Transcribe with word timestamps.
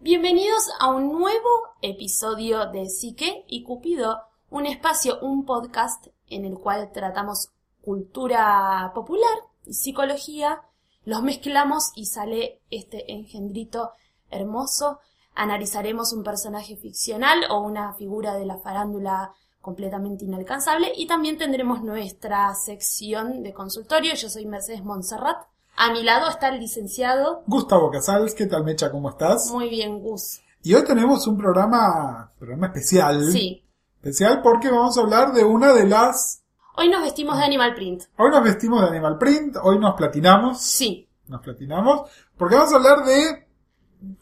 Bienvenidos 0.00 0.70
a 0.80 0.88
un 0.88 1.12
nuevo 1.12 1.50
episodio 1.82 2.70
de 2.70 2.88
Psique 2.88 3.44
y 3.46 3.62
Cupido, 3.62 4.22
un 4.48 4.64
espacio, 4.64 5.18
un 5.20 5.44
podcast 5.44 6.06
en 6.28 6.46
el 6.46 6.54
cual 6.54 6.92
tratamos 6.92 7.50
cultura 7.82 8.90
popular 8.94 9.36
y 9.66 9.74
psicología, 9.74 10.62
los 11.04 11.22
mezclamos 11.22 11.92
y 11.94 12.06
sale 12.06 12.62
este 12.70 13.12
engendrito 13.12 13.90
hermoso. 14.30 15.00
Analizaremos 15.34 16.14
un 16.14 16.24
personaje 16.24 16.74
ficcional 16.74 17.44
o 17.50 17.60
una 17.60 17.92
figura 17.92 18.32
de 18.32 18.46
la 18.46 18.56
farándula 18.56 19.34
completamente 19.66 20.24
inalcanzable 20.24 20.92
y 20.94 21.08
también 21.08 21.38
tendremos 21.38 21.82
nuestra 21.82 22.54
sección 22.54 23.42
de 23.42 23.52
consultorio. 23.52 24.14
Yo 24.14 24.30
soy 24.30 24.46
Mercedes 24.46 24.84
Montserrat. 24.84 25.38
A 25.76 25.92
mi 25.92 26.04
lado 26.04 26.30
está 26.30 26.50
el 26.50 26.60
licenciado. 26.60 27.42
Gustavo 27.48 27.90
Casals, 27.90 28.32
¿qué 28.34 28.46
tal 28.46 28.62
Mecha? 28.62 28.92
¿Cómo 28.92 29.10
estás? 29.10 29.50
Muy 29.50 29.68
bien, 29.68 29.98
Gus. 29.98 30.40
Y 30.62 30.72
hoy 30.72 30.84
tenemos 30.84 31.26
un 31.26 31.36
programa, 31.36 32.30
programa 32.38 32.68
especial. 32.68 33.32
Sí. 33.32 33.64
Especial 33.96 34.40
porque 34.40 34.70
vamos 34.70 34.96
a 34.96 35.00
hablar 35.00 35.32
de 35.32 35.42
una 35.42 35.72
de 35.72 35.88
las... 35.88 36.44
Hoy 36.76 36.88
nos 36.88 37.02
vestimos 37.02 37.36
de 37.36 37.42
Animal 37.42 37.74
Print. 37.74 38.04
Hoy 38.18 38.30
nos 38.30 38.44
vestimos 38.44 38.82
de 38.82 38.86
Animal 38.86 39.18
Print, 39.18 39.56
hoy 39.64 39.80
nos 39.80 39.96
platinamos. 39.96 40.62
Sí. 40.62 41.08
Nos 41.26 41.42
platinamos. 41.42 42.08
Porque 42.38 42.54
vamos 42.54 42.72
a 42.72 42.76
hablar 42.76 43.04
de... 43.04 43.48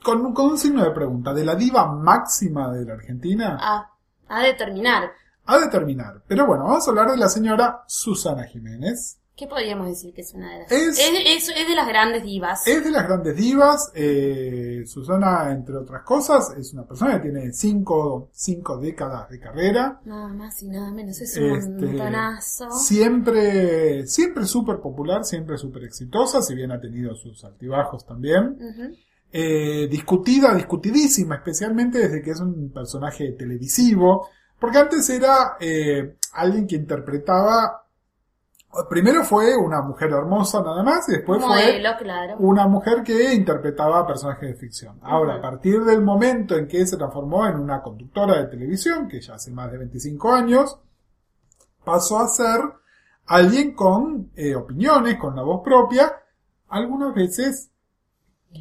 Con, 0.02 0.32
con 0.32 0.46
un 0.46 0.56
signo 0.56 0.82
de 0.82 0.90
pregunta, 0.92 1.34
de 1.34 1.44
la 1.44 1.54
diva 1.54 1.86
máxima 1.92 2.72
de 2.72 2.86
la 2.86 2.94
Argentina. 2.94 3.58
A, 3.60 3.90
a 4.26 4.42
determinar. 4.42 5.10
A 5.46 5.58
determinar. 5.58 6.22
Pero 6.26 6.46
bueno, 6.46 6.64
vamos 6.64 6.86
a 6.86 6.90
hablar 6.90 7.10
de 7.10 7.16
la 7.18 7.28
señora 7.28 7.82
Susana 7.86 8.44
Jiménez. 8.44 9.18
¿Qué 9.36 9.48
podríamos 9.48 9.88
decir 9.88 10.14
que 10.14 10.20
es 10.20 10.32
una 10.32 10.48
de 10.52 10.58
las... 10.60 10.70
Es- 10.70 10.96
es, 11.00 11.48
es 11.48 11.68
de 11.68 11.74
las 11.74 11.88
grandes 11.88 12.22
divas. 12.22 12.64
Es 12.68 12.84
de 12.84 12.90
las 12.92 13.02
grandes 13.08 13.34
divas. 13.36 13.90
eh, 13.92 14.84
Susana, 14.86 15.50
entre 15.50 15.74
otras 15.76 16.04
cosas, 16.04 16.54
es 16.56 16.72
una 16.72 16.84
persona 16.86 17.14
que 17.20 17.30
tiene 17.30 17.52
cinco, 17.52 18.28
cinco 18.32 18.78
décadas 18.78 19.28
de 19.30 19.40
carrera. 19.40 20.00
Nada 20.04 20.28
más 20.28 20.62
y 20.62 20.68
nada 20.68 20.92
menos. 20.92 21.20
Es 21.20 21.36
un 21.36 21.56
Este, 21.56 21.68
montonazo. 21.68 22.70
Siempre, 22.70 24.06
siempre 24.06 24.46
súper 24.46 24.78
popular, 24.78 25.24
siempre 25.24 25.58
súper 25.58 25.82
exitosa, 25.84 26.40
si 26.40 26.54
bien 26.54 26.70
ha 26.70 26.80
tenido 26.80 27.14
sus 27.16 27.44
altibajos 27.44 28.06
también. 28.06 28.56
Eh, 29.32 29.88
discutida, 29.90 30.54
discutidísima, 30.54 31.34
especialmente 31.34 31.98
desde 31.98 32.22
que 32.22 32.30
es 32.30 32.40
un 32.40 32.70
personaje 32.72 33.32
televisivo, 33.32 34.28
porque 34.64 34.78
antes 34.78 35.10
era 35.10 35.58
eh, 35.60 36.16
alguien 36.32 36.66
que 36.66 36.76
interpretaba, 36.76 37.84
primero 38.88 39.22
fue 39.22 39.54
una 39.54 39.82
mujer 39.82 40.10
hermosa 40.10 40.62
nada 40.62 40.82
más, 40.82 41.06
y 41.10 41.12
después 41.12 41.38
fue 41.44 41.50
Modelo, 41.50 41.90
claro. 41.98 42.36
una 42.38 42.66
mujer 42.66 43.02
que 43.02 43.34
interpretaba 43.34 44.06
personajes 44.06 44.48
de 44.48 44.54
ficción. 44.54 44.98
Ahora, 45.02 45.34
a 45.34 45.42
partir 45.42 45.84
del 45.84 46.00
momento 46.00 46.56
en 46.56 46.66
que 46.66 46.86
se 46.86 46.96
transformó 46.96 47.46
en 47.46 47.56
una 47.56 47.82
conductora 47.82 48.38
de 48.38 48.46
televisión, 48.46 49.06
que 49.06 49.20
ya 49.20 49.34
hace 49.34 49.50
más 49.50 49.70
de 49.70 49.76
25 49.76 50.32
años, 50.32 50.78
pasó 51.84 52.20
a 52.20 52.28
ser 52.28 52.60
alguien 53.26 53.74
con 53.74 54.30
eh, 54.34 54.54
opiniones, 54.54 55.18
con 55.18 55.34
una 55.34 55.42
voz 55.42 55.60
propia, 55.62 56.10
algunas 56.70 57.14
veces 57.14 57.70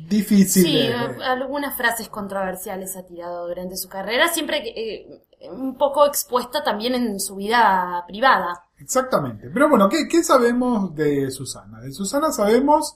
difícil 0.09 0.63
Sí, 0.63 0.87
de- 0.87 0.93
algunas 1.23 1.75
frases 1.75 2.09
controversiales 2.09 2.95
ha 2.95 3.05
tirado 3.05 3.47
durante 3.47 3.77
su 3.77 3.87
carrera, 3.89 4.27
siempre 4.27 4.61
eh, 4.75 5.21
un 5.51 5.77
poco 5.77 6.05
expuesta 6.05 6.63
también 6.63 6.95
en 6.95 7.19
su 7.19 7.35
vida 7.35 8.03
privada. 8.07 8.63
Exactamente. 8.79 9.49
Pero 9.53 9.69
bueno, 9.69 9.87
¿qué, 9.89 10.07
qué 10.09 10.23
sabemos 10.23 10.93
de 10.95 11.29
Susana? 11.31 11.79
De 11.81 11.91
Susana 11.91 12.31
sabemos 12.31 12.95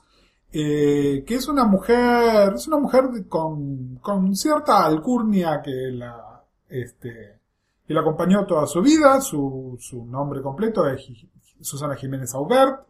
eh, 0.51 1.23
que 1.25 1.35
es 1.35 1.47
una 1.47 1.65
mujer, 1.65 2.53
es 2.55 2.67
una 2.67 2.77
mujer 2.77 3.03
con, 3.29 3.97
con 4.01 4.35
cierta 4.35 4.85
alcurnia 4.85 5.61
que 5.63 5.71
la, 5.91 6.41
este, 6.69 7.39
que 7.85 7.93
la 7.93 8.01
acompañó 8.01 8.45
toda 8.45 8.65
su 8.65 8.81
vida. 8.81 9.21
Su, 9.21 9.77
su 9.79 10.05
nombre 10.05 10.41
completo 10.41 10.87
es 10.87 11.05
Susana 11.61 11.95
Jiménez 11.95 12.33
Aubert. 12.33 12.85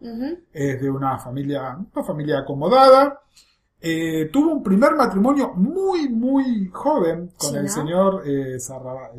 Es 0.54 0.82
de 0.82 0.90
una 0.90 1.18
familia, 1.20 1.78
una 1.94 2.04
familia 2.06 2.40
acomodada. 2.40 3.22
Eh, 3.80 4.30
tuvo 4.34 4.52
un 4.54 4.64
primer 4.64 4.96
matrimonio 4.96 5.54
muy, 5.56 6.10
muy 6.10 6.68
joven 6.74 7.32
con 7.38 7.52
Sí, 7.52 7.56
el 7.58 7.64
¿no? 7.66 7.70
señor 7.70 8.24
eh, 8.28 8.60
Sarraba- 8.60 9.12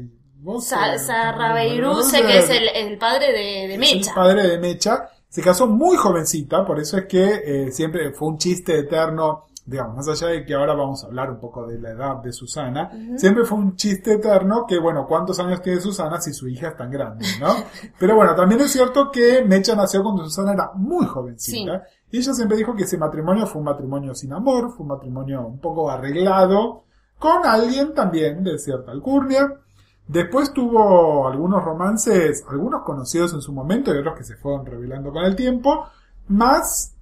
Sa- 0.61 0.95
eh, 0.95 0.99
Sarrabeiruce, 0.99 2.23
que 2.23 2.39
es 2.39 2.51
el, 2.51 2.69
el 2.69 2.99
padre 2.99 3.27
de, 3.33 3.69
de 3.69 3.75
es 3.75 3.79
Mecha. 3.79 4.11
el 4.11 4.15
padre 4.15 4.47
de 4.49 4.59
Mecha. 4.59 5.09
Se 5.29 5.43
casó 5.43 5.67
muy 5.67 5.97
jovencita, 5.97 6.65
por 6.65 6.81
eso 6.81 6.97
es 6.97 7.05
que 7.07 7.25
eh, 7.67 7.71
siempre 7.73 8.13
fue 8.13 8.29
un 8.29 8.39
chiste 8.39 8.79
eterno, 8.79 9.45
digamos, 9.69 9.97
más 9.97 10.09
allá 10.09 10.29
de 10.29 10.47
que 10.47 10.55
ahora 10.55 10.73
vamos 10.75 11.05
a 11.05 11.09
hablar 11.09 11.31
un 11.31 11.39
poco 11.39 11.67
de 11.67 11.79
la 11.79 11.91
edad 11.91 12.17
de 12.23 12.33
Susana, 12.33 12.91
siempre 13.17 13.45
fue 13.45 13.59
un 13.59 13.77
chiste 13.77 14.15
eterno 14.15 14.65
que, 14.67 14.79
bueno, 14.79 15.07
¿cuántos 15.07 15.39
años 15.41 15.61
tiene 15.61 15.79
Susana 15.79 16.19
si 16.23 16.33
su 16.33 16.49
hija 16.49 16.69
es 16.69 16.77
tan 16.77 16.91
grande, 16.91 17.27
no? 17.39 17.49
Pero 17.99 18.17
bueno, 18.17 18.35
también 18.35 18.63
es 18.63 18.73
cierto 18.73 19.11
que 19.11 19.45
Mecha 19.45 19.77
nació 19.77 20.03
cuando 20.03 20.25
Susana 20.25 20.55
era 20.55 20.71
muy 20.75 21.05
jovencita. 21.05 21.83
Y 22.11 22.19
ella 22.19 22.33
siempre 22.33 22.57
dijo 22.57 22.75
que 22.75 22.85
ese 22.85 22.97
matrimonio 22.97 23.47
fue 23.47 23.59
un 23.59 23.67
matrimonio 23.67 24.15
sin 24.15 24.33
amor, 24.33 24.71
fue 24.71 24.85
un 24.85 24.89
matrimonio 24.89 25.47
un 25.47 25.61
poco 25.61 25.91
arreglado, 25.91 26.85
con 27.19 27.45
alguien 27.45 27.93
también 27.93 28.43
de 28.43 28.59
cierta 28.59 28.91
alcurnia. 28.91 29.53
Después 30.07 30.55
tuvo 30.55 31.29
algunos 31.29 31.63
romances, 31.63 32.43
algunos 32.49 32.85
conocidos 32.85 33.35
en 33.35 33.43
su 33.43 33.53
momento 33.53 33.95
y 33.95 33.99
otros 33.99 34.17
que 34.17 34.25
se 34.25 34.37
fueron 34.37 34.65
revelando 34.65 35.13
con 35.13 35.25
el 35.25 35.37
tiempo, 35.37 35.85
más 36.29 36.95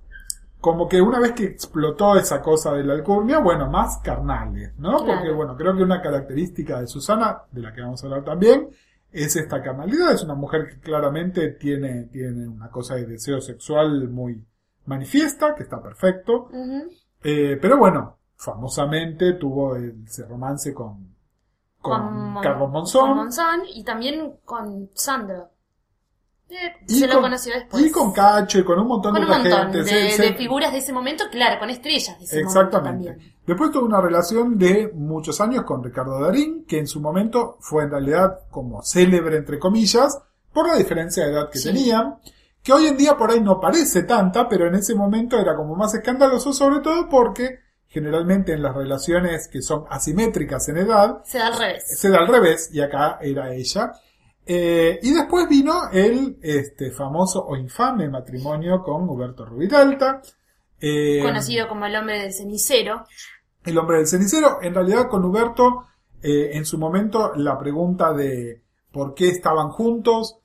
como 0.66 0.88
que 0.88 1.00
una 1.00 1.20
vez 1.20 1.30
que 1.30 1.44
explotó 1.44 2.16
esa 2.16 2.42
cosa 2.42 2.72
de 2.72 2.82
la 2.82 2.94
alcurnia, 2.94 3.38
bueno, 3.38 3.70
más 3.70 3.98
carnales, 3.98 4.76
¿no? 4.78 4.96
Claro. 4.96 5.20
Porque 5.20 5.32
bueno, 5.32 5.56
creo 5.56 5.76
que 5.76 5.84
una 5.84 6.02
característica 6.02 6.80
de 6.80 6.88
Susana, 6.88 7.42
de 7.52 7.62
la 7.62 7.72
que 7.72 7.82
vamos 7.82 8.02
a 8.02 8.06
hablar 8.08 8.24
también, 8.24 8.70
es 9.12 9.36
esta 9.36 9.62
carnalidad, 9.62 10.10
es 10.10 10.24
una 10.24 10.34
mujer 10.34 10.66
que 10.68 10.80
claramente 10.80 11.52
tiene, 11.52 12.06
tiene 12.06 12.48
una 12.48 12.68
cosa 12.68 12.96
de 12.96 13.06
deseo 13.06 13.40
sexual 13.40 14.08
muy 14.08 14.44
manifiesta, 14.86 15.54
que 15.54 15.62
está 15.62 15.80
perfecto, 15.80 16.48
eh, 17.22 17.56
pero 17.62 17.78
bueno, 17.78 18.18
famosamente 18.34 19.34
tuvo 19.34 19.76
ese 19.76 20.26
romance 20.26 20.74
con, 20.74 21.14
con, 21.80 22.40
Carlos 22.42 22.72
Monzón. 22.72 23.06
con 23.06 23.16
Monzón 23.18 23.60
y 23.72 23.84
también 23.84 24.38
con 24.44 24.90
Sandro. 24.94 25.50
Eh, 26.48 26.72
Y 26.88 27.00
se 27.00 27.06
lo 27.08 27.14
con- 27.14 27.22
conoció 27.22 27.54
después. 27.54 27.84
Y 27.84 27.90
con 27.90 28.12
Cacho 28.12 28.60
y 28.60 28.64
con 28.64 28.78
un 28.78 28.86
montón 28.86 29.12
Con 29.12 29.20
de 29.22 29.26
un 29.26 29.32
otra 29.32 29.42
montón 29.64 29.72
gente. 29.72 29.78
de, 29.78 29.88
Se- 30.12 30.22
de 30.22 30.28
se- 30.28 30.34
figuras 30.34 30.72
de 30.72 30.78
ese 30.78 30.92
momento, 30.92 31.24
claro, 31.30 31.58
con 31.58 31.70
estrellas 31.70 32.16
de 32.18 32.24
ese 32.24 32.36
momento 32.44 32.60
Exactamente. 32.60 33.08
también. 33.10 33.34
Después 33.46 33.70
tuvo 33.72 33.84
una 33.86 34.00
relación 34.00 34.56
de 34.58 34.90
muchos 34.94 35.40
años 35.40 35.64
con 35.64 35.82
Ricardo 35.82 36.20
Darín, 36.20 36.64
que 36.66 36.78
en 36.78 36.86
su 36.86 37.00
momento 37.00 37.56
fue 37.60 37.84
en 37.84 37.90
realidad 37.90 38.38
como 38.50 38.82
célebre, 38.82 39.36
entre 39.38 39.58
comillas, 39.58 40.18
por 40.52 40.68
la 40.68 40.76
diferencia 40.76 41.24
de 41.24 41.32
edad 41.32 41.50
que 41.50 41.58
Sí. 41.58 41.68
tenían, 41.68 42.16
que 42.62 42.72
hoy 42.72 42.86
en 42.86 42.96
día 42.96 43.16
por 43.16 43.30
ahí 43.30 43.40
no 43.40 43.60
parece 43.60 44.02
tanta, 44.04 44.48
pero 44.48 44.66
en 44.66 44.74
ese 44.76 44.94
momento 44.94 45.38
era 45.38 45.54
como 45.56 45.74
más 45.76 45.94
escandaloso, 45.94 46.52
sobre 46.52 46.80
todo 46.80 47.08
porque 47.08 47.60
generalmente 47.88 48.52
en 48.52 48.62
las 48.62 48.74
relaciones 48.74 49.48
que 49.48 49.62
son 49.62 49.84
asimétricas 49.90 50.68
en 50.68 50.78
edad, 50.78 51.22
Se 51.24 51.38
da 51.38 51.46
al 51.48 51.58
revés. 51.58 51.98
se 52.00 52.08
da 52.10 52.18
al 52.18 52.28
revés, 52.28 52.70
y 52.72 52.80
acá 52.80 53.18
era 53.20 53.52
ella. 53.54 53.92
Eh, 54.46 55.00
y 55.02 55.12
después 55.12 55.48
vino 55.48 55.90
el 55.92 56.38
este, 56.40 56.92
famoso 56.92 57.44
o 57.44 57.56
infame 57.56 58.08
matrimonio 58.08 58.80
con 58.82 59.08
Huberto 59.08 59.44
Rubitalta, 59.44 60.22
Eh, 60.80 61.20
Conocido 61.22 61.68
como 61.68 61.86
el 61.86 61.96
hombre 61.96 62.20
del 62.20 62.32
cenicero. 62.32 63.04
el 63.64 63.76
hombre 63.78 63.96
del 63.98 64.06
cenicero. 64.06 64.58
En 64.62 64.74
realidad, 64.74 65.08
con 65.08 65.24
Huberto, 65.24 65.86
eh, 66.22 66.50
en 66.52 66.64
su 66.66 66.78
momento, 66.78 67.32
la 67.34 67.58
pregunta 67.58 68.12
de 68.12 68.60
por 68.92 69.14
qué 69.14 69.28
estaban 69.28 69.70
juntos, 69.70 70.38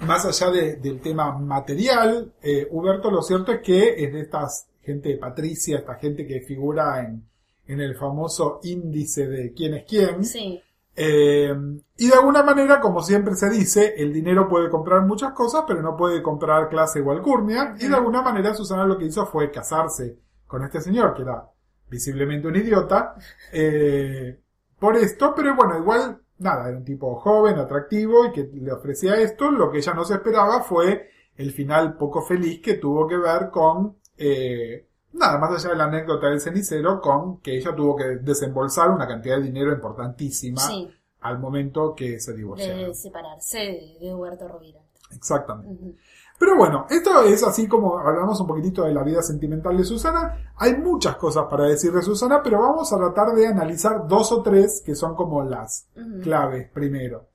más 0.00 0.24
allá 0.26 0.50
de- 0.52 0.76
del 0.76 1.00
tema 1.00 1.36
material, 1.38 2.32
Huberto 2.70 3.10
lo 3.10 3.22
cierto 3.22 3.52
es 3.52 3.60
que 3.60 4.04
es 4.04 4.12
de 4.12 4.20
estas 4.20 4.68
gente 4.82 5.08
de 5.10 5.16
Patricia, 5.18 5.78
esta 5.78 5.96
gente 5.96 6.24
que 6.26 6.40
figura 6.42 7.00
en, 7.00 7.26
en 7.66 7.80
el 7.80 7.96
famoso 7.96 8.60
índice 8.62 9.26
de 9.26 9.52
quién 9.52 9.74
es 9.74 9.84
quién. 9.88 10.24
Sí. 10.24 10.62
Eh, 10.96 11.54
y 11.98 12.08
de 12.08 12.14
alguna 12.14 12.42
manera, 12.42 12.80
como 12.80 13.02
siempre 13.02 13.34
se 13.34 13.50
dice, 13.50 13.94
el 13.98 14.12
dinero 14.12 14.48
puede 14.48 14.70
comprar 14.70 15.02
muchas 15.02 15.32
cosas, 15.32 15.64
pero 15.68 15.82
no 15.82 15.96
puede 15.96 16.22
comprar 16.22 16.68
clase 16.68 17.00
o 17.00 17.10
alcurnia. 17.10 17.76
Y 17.78 17.86
de 17.86 17.94
alguna 17.94 18.22
manera 18.22 18.54
Susana 18.54 18.86
lo 18.86 18.96
que 18.96 19.04
hizo 19.04 19.26
fue 19.26 19.50
casarse 19.50 20.18
con 20.46 20.64
este 20.64 20.80
señor, 20.80 21.14
que 21.14 21.22
era 21.22 21.44
visiblemente 21.88 22.48
un 22.48 22.56
idiota, 22.56 23.14
eh, 23.52 24.40
por 24.78 24.96
esto, 24.96 25.34
pero 25.34 25.54
bueno, 25.54 25.78
igual, 25.78 26.20
nada, 26.38 26.68
era 26.68 26.78
un 26.78 26.84
tipo 26.84 27.14
joven, 27.16 27.58
atractivo 27.58 28.26
y 28.26 28.32
que 28.32 28.50
le 28.52 28.72
ofrecía 28.72 29.14
esto. 29.16 29.50
Lo 29.50 29.70
que 29.70 29.78
ella 29.78 29.94
no 29.94 30.04
se 30.04 30.14
esperaba 30.14 30.62
fue 30.62 31.10
el 31.36 31.52
final 31.52 31.96
poco 31.96 32.22
feliz 32.22 32.60
que 32.62 32.74
tuvo 32.74 33.06
que 33.06 33.16
ver 33.16 33.50
con, 33.50 33.96
eh, 34.16 34.86
nada 35.16 35.38
más 35.38 35.52
allá 35.52 35.70
de 35.72 35.76
la 35.76 35.84
anécdota 35.84 36.28
del 36.28 36.40
cenicero, 36.40 37.00
con 37.00 37.40
que 37.40 37.56
ella 37.56 37.74
tuvo 37.74 37.96
que 37.96 38.04
desembolsar 38.22 38.90
una 38.90 39.06
cantidad 39.06 39.36
de 39.36 39.44
dinero 39.44 39.72
importantísima 39.72 40.60
Sí. 40.60 40.88
al 41.20 41.38
momento 41.38 41.94
que 41.94 42.20
se 42.20 42.34
divorciaron. 42.34 42.84
De 42.88 42.94
separarse 42.94 43.96
de, 44.00 44.14
Huberto 44.14 44.46
Rovira. 44.48 44.80
Exactamente. 45.14 45.94
Pero 46.38 46.56
bueno, 46.56 46.86
esto 46.90 47.22
es 47.22 47.42
así 47.44 47.66
como 47.66 47.98
hablamos 47.98 48.38
un 48.40 48.46
poquitito 48.46 48.82
de 48.84 48.92
la 48.92 49.02
vida 49.02 49.22
sentimental 49.22 49.76
de 49.76 49.84
Susana. 49.84 50.52
Hay 50.56 50.76
muchas 50.76 51.16
cosas 51.16 51.46
para 51.48 51.64
decir 51.64 51.92
de 51.92 52.02
Susana, 52.02 52.42
pero 52.42 52.60
vamos 52.60 52.92
a 52.92 52.98
tratar 52.98 53.34
de 53.34 53.46
analizar 53.46 54.06
dos 54.06 54.30
o 54.32 54.42
tres 54.42 54.82
que 54.84 54.94
son 54.94 55.14
como 55.14 55.42
las 55.42 55.88
claves 56.22 56.68
primero. 56.70 57.28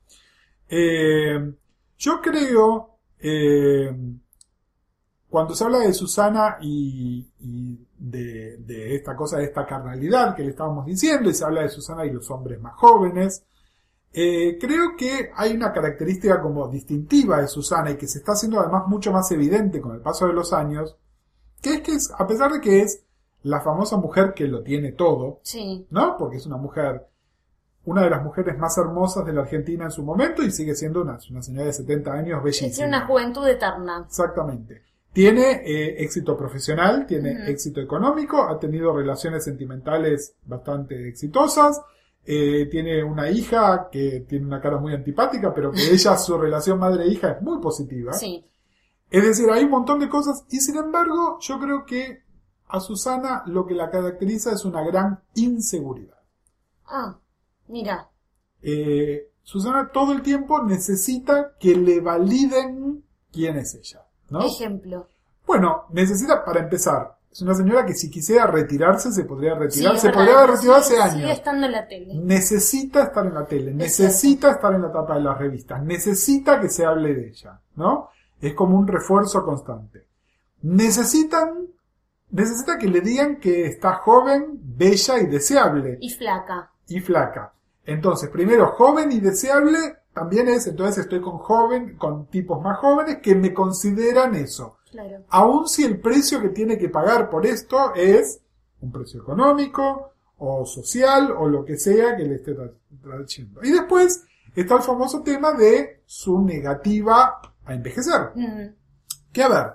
Eh, 0.70 1.54
yo 1.98 2.22
creo, 2.22 2.98
eh, 3.20 3.92
cuando 5.32 5.56
se 5.56 5.64
habla 5.64 5.80
de 5.80 5.94
Susana 5.94 6.58
y, 6.62 7.26
y 7.40 7.88
de, 7.98 8.58
de 8.58 8.96
esta 8.96 9.16
cosa, 9.16 9.38
de 9.38 9.46
esta 9.46 9.66
carnalidad 9.66 10.36
que 10.36 10.44
le 10.44 10.50
estábamos 10.50 10.86
diciendo, 10.86 11.30
y 11.30 11.34
se 11.34 11.46
habla 11.46 11.62
de 11.62 11.70
Susana 11.70 12.06
y 12.06 12.12
los 12.12 12.30
hombres 12.30 12.60
más 12.60 12.76
jóvenes, 12.76 13.46
eh, 14.12 14.58
creo 14.60 14.98
que 14.98 15.32
hay 15.34 15.54
una 15.54 15.72
característica 15.72 16.42
como 16.42 16.68
distintiva 16.68 17.40
de 17.40 17.48
Susana 17.48 17.92
y 17.92 17.96
que 17.96 18.08
se 18.10 18.18
está 18.20 18.34
haciendo 18.34 18.60
además 18.60 18.84
mucho 18.88 19.14
más 19.14 19.32
evidente 19.32 19.80
con 19.80 19.96
el 19.96 20.02
paso 20.02 20.28
de 20.28 20.34
los 20.34 20.52
años, 20.52 20.98
que 21.62 21.76
es 21.76 21.82
que 21.82 21.94
es, 21.94 22.12
a 22.18 22.28
pesar 22.28 22.52
de 22.52 22.60
que 22.60 22.82
es 22.82 23.06
la 23.44 23.62
famosa 23.62 23.96
mujer 23.96 24.34
que 24.36 24.50
lo 24.50 24.62
tiene 24.64 24.92
todo, 24.92 25.40
Sí. 25.44 25.88
¿no? 25.92 26.18
Porque 26.18 26.38
es 26.38 26.46
una 26.46 26.58
mujer, 26.58 27.08
una 27.86 28.04
de 28.04 28.10
las 28.10 28.22
mujeres 28.22 28.58
más 28.58 28.78
hermosas 28.78 29.26
de 29.26 29.32
la 29.32 29.44
Argentina 29.44 29.86
en 29.86 29.92
su 29.92 30.04
momento 30.04 30.44
y 30.44 30.52
sigue 30.52 30.76
siendo 30.76 31.02
una, 31.02 31.18
una 31.30 31.42
señora 31.42 31.68
de 31.68 31.74
70 31.74 32.12
años 32.12 32.44
bellísima. 32.44 32.70
Es 32.70 32.80
una 32.80 33.08
juventud 33.08 33.48
eterna. 33.48 34.04
Exactamente. 34.06 34.91
Tiene 35.14 35.62
eh, 35.66 36.04
éxito 36.04 36.38
profesional, 36.38 37.06
tiene 37.06 37.50
éxito 37.50 37.82
económico, 37.82 38.48
ha 38.48 38.58
tenido 38.58 38.96
relaciones 38.96 39.44
sentimentales 39.44 40.36
bastante 40.46 41.10
exitosas, 41.10 41.82
eh, 42.24 42.68
tiene 42.72 43.04
una 43.04 43.30
hija 43.30 43.90
que 43.92 44.26
tiene 44.28 44.46
una 44.46 44.62
cara 44.62 44.78
muy 44.78 44.94
antipática, 44.94 45.54
pero 45.54 45.72
que 45.72 45.82
ella, 45.92 46.16
su 46.18 46.38
relación 46.38 46.80
madre-hija 46.80 47.32
es 47.32 47.42
muy 47.42 47.60
positiva. 47.60 48.14
Sí. 48.14 48.46
Es 49.10 49.24
decir, 49.24 49.50
hay 49.52 49.66
un 49.66 49.72
montón 49.72 50.00
de 50.00 50.08
cosas 50.08 50.46
y 50.50 50.62
sin 50.62 50.78
embargo 50.78 51.38
yo 51.42 51.60
creo 51.60 51.86
que 51.86 52.24
a 52.70 52.80
Susana 52.80 53.44
lo 53.48 53.66
que 53.66 53.74
la 53.74 53.90
caracteriza 53.90 54.54
es 54.54 54.64
una 54.64 54.82
gran 54.84 55.20
inseguridad. 55.36 56.22
Ah, 56.86 57.20
mira. 57.68 58.10
Eh, 58.62 59.30
Susana 59.44 59.92
todo 59.92 60.14
el 60.14 60.22
tiempo 60.22 60.64
necesita 60.64 61.58
que 61.60 61.76
le 61.76 62.00
validen 62.00 63.04
quién 63.34 63.58
es 63.58 63.76
ella. 63.76 64.06
¿No? 64.32 64.42
Ejemplo. 64.44 65.08
Bueno, 65.46 65.84
necesita, 65.92 66.44
para 66.44 66.62
empezar, 66.62 67.18
es 67.32 67.42
una 67.42 67.54
señora 67.54 67.86
que 67.86 67.94
si 67.94 68.10
quisiera 68.10 68.48
retirarse 68.48 69.12
se 69.12 69.24
podría 69.26 69.54
retirar, 69.56 69.92
Sí, 69.92 69.96
es 69.96 70.02
se 70.02 70.08
verdad, 70.08 70.20
podría 70.20 70.38
haber 70.40 70.50
retirado 70.56 70.78
hace 70.80 70.90
sigue- 70.94 71.02
años. 71.04 71.14
Sigue 71.16 71.32
estando 71.32 71.66
en 71.68 71.72
la 71.72 71.88
tele. 71.88 72.14
Necesita 72.16 73.04
estar 73.04 73.26
en 73.26 73.34
la 73.34 73.46
tele, 73.46 73.72
Es 73.72 73.76
necesita 73.78 74.52
estar 74.52 74.74
en 74.74 74.82
la 74.82 74.92
tapa 74.92 75.16
de 75.16 75.22
las 75.22 75.38
revistas, 75.38 75.84
necesita 75.84 76.60
que 76.60 76.70
se 76.70 76.86
hable 76.86 77.14
de 77.14 77.28
ella, 77.30 77.60
¿no? 77.76 78.10
Es 78.42 78.54
como 78.54 78.78
un 78.78 78.88
refuerzo 78.88 79.44
constante. 79.46 80.08
Necesitan, 80.64 81.68
necesita 82.30 82.78
que 82.78 82.88
le 82.88 83.02
digan 83.02 83.38
que 83.40 83.66
está 83.66 83.96
joven, 83.96 84.60
bella 84.62 85.20
y 85.20 85.26
deseable 85.26 85.98
Y 86.02 86.10
flaca. 86.12 86.72
y 86.88 87.00
flaca. 87.00 87.54
Entonces, 87.86 88.30
primero, 88.30 88.68
joven 88.78 89.12
y 89.12 89.20
deseable 89.20 89.98
también 90.14 90.48
es, 90.50 90.68
entonces 90.68 91.00
estoy 91.06 91.22
con 91.22 91.38
joven, 91.38 91.96
con 91.98 92.28
tipos 92.28 92.62
más 92.62 92.78
jóvenes 92.80 93.18
que 93.22 93.36
me 93.36 93.54
consideran 93.54 94.36
eso. 94.36 94.78
Claro. 94.92 95.24
Aun 95.30 95.68
si 95.68 95.84
el 95.86 96.00
precio 96.02 96.42
que 96.42 96.50
tiene 96.50 96.78
que 96.78 96.90
pagar 96.90 97.30
por 97.30 97.46
esto 97.46 97.94
es 97.96 98.42
un 98.82 98.92
precio 98.92 99.22
económico 99.22 100.12
o 100.38 100.66
social 100.66 101.32
o 101.38 101.48
lo 101.48 101.64
que 101.64 101.78
sea 101.78 102.16
que 102.18 102.24
le 102.24 102.36
esté 102.36 102.56
tra- 102.58 102.74
trayendo. 103.02 103.62
Y 103.64 103.72
después 103.72 104.26
está 104.56 104.76
el 104.76 104.82
famoso 104.82 105.22
tema 105.22 105.54
de 105.54 106.02
su 106.06 106.42
negativa 106.42 107.40
a 107.64 107.74
envejecer. 107.74 108.32
Mm, 108.36 108.76
Que 109.32 109.44
a 109.44 109.48
ver, 109.48 109.66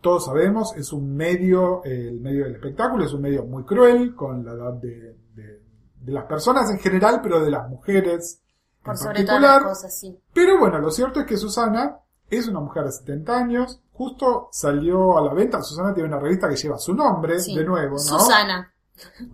todos 0.00 0.24
sabemos, 0.24 0.74
es 0.76 0.92
un 0.92 1.14
medio, 1.14 1.84
eh, 1.84 2.08
el 2.08 2.20
medio 2.20 2.44
del 2.44 2.54
espectáculo 2.56 3.04
es 3.04 3.12
un 3.12 3.22
medio 3.22 3.44
muy 3.44 3.62
cruel 3.64 4.14
con 4.16 4.44
la 4.44 4.52
edad 4.54 4.72
de, 4.72 5.16
de- 5.36 5.62
de 6.00 6.12
las 6.12 6.24
personas 6.24 6.68
en 6.70 6.78
general, 6.78 7.20
pero 7.22 7.40
de 7.44 7.50
las 7.50 7.68
mujeres 7.68 8.40
por 8.82 8.94
en 8.94 8.98
sobre 8.98 9.24
todas 9.24 9.40
las 9.40 9.50
particular. 9.50 9.62
cosas, 9.74 9.98
sí. 9.98 10.18
Pero 10.32 10.58
bueno, 10.58 10.78
lo 10.78 10.90
cierto 10.90 11.20
es 11.20 11.26
que 11.26 11.36
Susana 11.36 11.98
es 12.30 12.46
una 12.48 12.60
mujer 12.60 12.84
de 12.84 12.92
70 12.92 13.36
años, 13.36 13.80
justo 13.92 14.48
salió 14.52 15.16
a 15.18 15.22
la 15.22 15.32
venta, 15.34 15.62
Susana 15.62 15.94
tiene 15.94 16.08
una 16.08 16.18
revista 16.20 16.48
que 16.48 16.56
lleva 16.56 16.78
su 16.78 16.94
nombre, 16.94 17.40
Sí. 17.40 17.56
de 17.56 17.64
nuevo, 17.64 17.92
¿no? 17.94 17.98
Susana. 17.98 18.72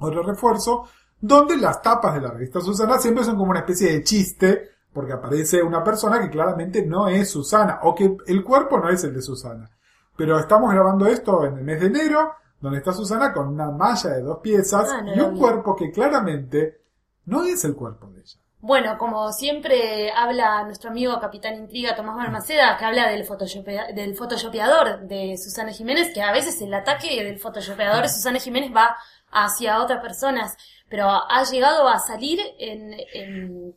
Otro 0.01 0.23
refuerzo, 0.23 0.87
donde 1.21 1.57
las 1.57 1.81
tapas 1.83 2.15
de 2.15 2.21
la 2.21 2.31
revista 2.31 2.61
Susana 2.61 2.99
siempre 2.99 3.25
son 3.25 3.37
como 3.37 3.51
una 3.51 3.61
especie 3.61 3.91
de 3.93 4.03
chiste, 4.05 4.71
porque 4.93 5.13
aparece 5.13 5.63
una 5.63 5.83
persona 5.83 6.21
que 6.21 6.31
claramente 6.31 6.85
no 6.87 7.09
es 7.09 7.31
Susana, 7.31 7.81
o 7.83 7.95
que 7.95 8.17
el 8.27 8.45
cuerpo 8.45 8.79
no 8.79 8.89
es 8.91 9.03
el 9.05 9.13
de 9.15 9.23
Susana. 9.23 9.71
Pero 10.17 10.39
estamos 10.39 10.71
grabando 10.73 11.07
esto 11.07 11.45
en 11.45 11.59
el 11.59 11.65
mes 11.65 11.81
de 11.81 11.87
enero, 11.87 12.33
donde 12.61 12.79
está 12.79 12.93
Susana 12.93 13.33
con 13.33 13.49
una 13.49 13.71
malla 13.73 14.11
de 14.11 14.23
dos 14.23 14.39
piezas 14.39 14.89
Ah, 14.93 15.03
no 15.03 15.15
y 15.17 15.21
un 15.21 15.35
vi. 15.35 15.41
cuerpo 15.41 15.75
que 15.75 15.91
claramente 15.91 16.81
no 17.27 17.43
es 17.43 17.65
el 17.65 17.75
cuerpo 17.75 18.07
de 18.11 18.21
ella. 18.21 18.39
Bueno, 18.67 18.97
como 18.97 19.31
siempre 19.31 20.11
habla 20.11 20.65
nuestro 20.65 20.89
amigo 20.89 21.21
Capitán 21.21 21.55
Intriga 21.57 21.95
Tomás 21.95 22.17
Balmaceda, 22.17 22.79
que 22.79 22.85
habla 22.87 23.11
del, 23.11 23.27
photoshopea- 23.27 23.93
del 23.95 24.17
photoshopeador 24.17 25.01
de 25.01 25.37
Susana 25.37 25.71
Jiménez, 25.71 26.15
que 26.15 26.23
a 26.23 26.33
veces 26.33 26.63
el 26.63 26.73
ataque 26.73 27.23
del 27.23 27.39
photoshopeador 27.39 28.01
de 28.03 28.09
Susana 28.09 28.39
Jiménez 28.41 28.73
va 28.75 28.97
hacia 29.31 29.83
otras 29.83 30.01
personas, 30.01 30.57
pero 30.89 31.09
ha 31.11 31.45
llegado 31.45 31.87
a 31.89 31.99
salir 31.99 32.41
en, 32.59 32.95
en- 33.13 33.77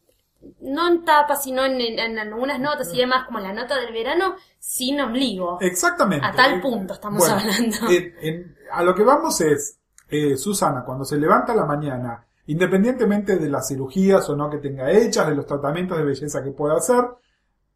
no 0.61 0.87
en 0.87 1.03
tapas, 1.03 1.43
sino 1.43 1.65
en, 1.65 1.81
en- 1.81 1.99
en 1.99 2.17
algunas 2.19 2.57
notas 2.57 2.93
y 2.93 2.97
demás, 2.97 3.25
como 3.25 3.39
la 3.39 3.51
nota 3.51 3.75
del 3.75 3.91
verano, 3.91 4.37
sin 4.57 5.01
ombligo. 5.01 5.57
Exactamente. 5.59 6.25
A 6.25 6.31
tal 6.31 6.61
punto 6.61 6.93
estamos 6.93 7.19
bueno, 7.19 7.35
hablando. 7.35 7.75
en- 7.89 8.55
a 8.71 8.83
lo 8.83 8.95
que 8.95 9.03
vamos 9.03 9.41
es, 9.41 9.79
eh, 10.09 10.37
Susana, 10.37 10.85
cuando 10.85 11.03
se 11.03 11.17
levanta 11.17 11.51
a 11.51 11.55
la 11.57 11.65
mañana, 11.65 12.23
independientemente 12.47 13.37
de 13.37 13.49
las 13.49 13.67
cirugías 13.67 14.27
o 14.29 14.35
no 14.35 14.49
que 14.49 14.57
tenga 14.57 14.91
hechas, 14.91 15.27
de 15.27 15.35
los 15.35 15.45
tratamientos 15.45 15.97
de 15.97 16.03
belleza 16.03 16.43
que 16.43 16.51
pueda 16.51 16.75
hacer, 16.75 17.03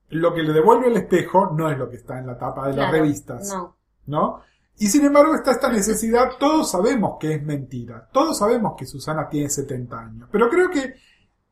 lo 0.09 0.33
que 0.33 0.43
le 0.43 0.51
devuelve 0.53 0.87
el 0.87 0.97
espejo 0.97 1.51
no 1.55 1.69
es 1.69 1.77
lo 1.77 1.89
que 1.89 1.97
está 1.97 2.19
en 2.19 2.27
la 2.27 2.37
tapa 2.37 2.67
de 2.67 2.75
las 2.75 2.91
revistas, 2.91 3.49
No. 3.49 3.75
¿no? 4.07 4.41
Y 4.77 4.87
sin 4.87 5.05
embargo 5.05 5.35
está 5.35 5.51
esta 5.51 5.71
necesidad, 5.71 6.31
todos 6.39 6.71
sabemos 6.71 7.17
que 7.19 7.35
es 7.35 7.43
mentira, 7.43 8.09
todos 8.11 8.37
sabemos 8.37 8.73
que 8.77 8.85
Susana 8.85 9.29
tiene 9.29 9.49
70 9.49 9.99
años, 9.99 10.29
pero 10.31 10.49
creo 10.49 10.69
que 10.69 10.95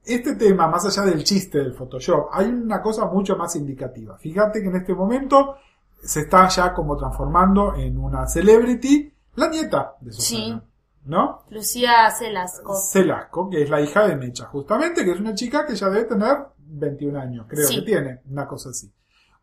este 0.03 0.35
tema, 0.35 0.67
más 0.67 0.85
allá 0.85 1.03
del 1.09 1.23
chiste 1.23 1.59
del 1.59 1.73
Photoshop, 1.73 2.29
hay 2.31 2.47
una 2.47 2.81
cosa 2.81 3.05
mucho 3.05 3.35
más 3.35 3.55
indicativa. 3.55 4.17
Fíjate 4.17 4.61
que 4.61 4.69
en 4.69 4.77
este 4.77 4.95
momento 4.95 5.57
se 6.01 6.21
está 6.21 6.47
ya 6.47 6.73
como 6.73 6.95
transformando 6.97 7.75
en 7.75 7.97
una 7.99 8.25
celebrity 8.25 9.13
la 9.35 9.49
nieta 9.49 9.93
de 9.99 10.11
Susana, 10.13 10.61
Sí. 10.63 10.68
¿No? 11.09 11.41
Lucía 11.49 12.09
Celasco. 12.11 12.75
Celasco, 12.75 13.49
que 13.49 13.63
es 13.63 13.69
la 13.69 13.81
hija 13.81 14.07
de 14.07 14.15
Mecha, 14.15 14.45
justamente, 14.45 15.03
que 15.03 15.11
es 15.11 15.19
una 15.19 15.33
chica 15.35 15.65
que 15.65 15.75
ya 15.75 15.89
debe 15.89 16.05
tener 16.05 16.37
21 16.57 17.19
años, 17.19 17.45
creo 17.49 17.67
Sí. 17.67 17.79
que 17.79 17.81
tiene, 17.85 18.21
una 18.29 18.47
cosa 18.47 18.69
así. 18.69 18.91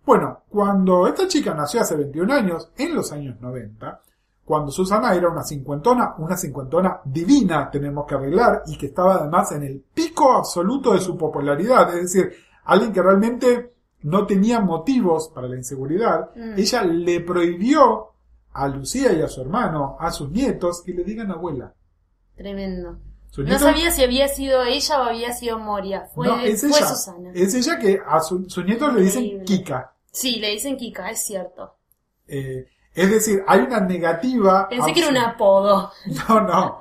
Bueno, 0.04 0.42
cuando 0.48 1.06
esta 1.08 1.26
chica 1.26 1.52
nació 1.52 1.80
hace 1.80 1.96
21 1.96 2.30
años, 2.32 2.70
en 2.78 2.94
los 2.94 3.10
años 3.12 3.40
90, 3.40 4.00
cuando 4.44 4.70
Susana 4.70 5.12
era 5.14 5.28
una 5.28 5.42
cincuentona, 5.42 6.14
una 6.18 6.36
cincuentona 6.36 7.00
divina, 7.04 7.68
tenemos 7.68 8.06
que 8.06 8.14
arreglar, 8.14 8.62
y 8.66 8.78
que 8.78 8.86
estaba 8.86 9.16
además 9.16 9.50
en 9.50 9.64
el 9.64 9.84
pico 9.92 10.32
absoluto 10.34 10.92
de 10.92 11.00
su 11.00 11.16
popularidad, 11.18 11.88
es 11.96 12.12
decir, 12.12 12.32
alguien 12.64 12.92
que 12.92 13.02
realmente 13.02 13.72
no 14.02 14.24
tenía 14.24 14.60
motivos 14.60 15.30
para 15.34 15.48
la 15.48 15.56
inseguridad, 15.56 16.30
Mm. 16.36 16.54
ella 16.56 16.84
le 16.84 17.20
prohibió 17.22 18.12
a 18.56 18.68
Lucía 18.68 19.12
y 19.12 19.22
a 19.22 19.28
su 19.28 19.40
hermano, 19.40 19.96
a 20.00 20.10
sus 20.10 20.30
nietos, 20.30 20.82
que 20.84 20.92
le 20.92 21.04
digan 21.04 21.30
abuela. 21.30 21.74
Tremendo. 22.36 22.98
No 23.38 23.44
nietos- 23.44 23.60
sabía 23.62 23.90
si 23.90 24.02
había 24.02 24.28
sido 24.28 24.62
ella 24.62 25.00
o 25.00 25.04
había 25.04 25.32
sido 25.32 25.58
Moria. 25.58 26.06
Fue, 26.14 26.26
No, 26.26 26.40
es 26.40 26.60
fue 26.60 26.70
ella. 26.70 26.86
Susana. 26.88 27.30
Es 27.34 27.54
ella 27.54 27.78
que 27.78 28.00
a 28.06 28.20
su- 28.20 28.48
sus 28.48 28.64
nietos 28.64 28.94
le 28.94 29.02
dicen. 29.02 29.44
Kika. 29.44 29.92
Sí, 30.10 30.36
le 30.36 30.50
dicen 30.52 30.76
Kika, 30.78 31.10
es 31.10 31.22
cierto. 31.22 31.74
Eh, 32.26 32.66
es 32.94 33.10
decir, 33.10 33.42
hay 33.46 33.60
una 33.60 33.80
negativa. 33.80 34.68
Pensé 34.70 34.92
que 34.94 35.00
era 35.00 35.10
un 35.10 35.18
apodo. 35.18 35.90
No, 36.28 36.40
no. 36.40 36.78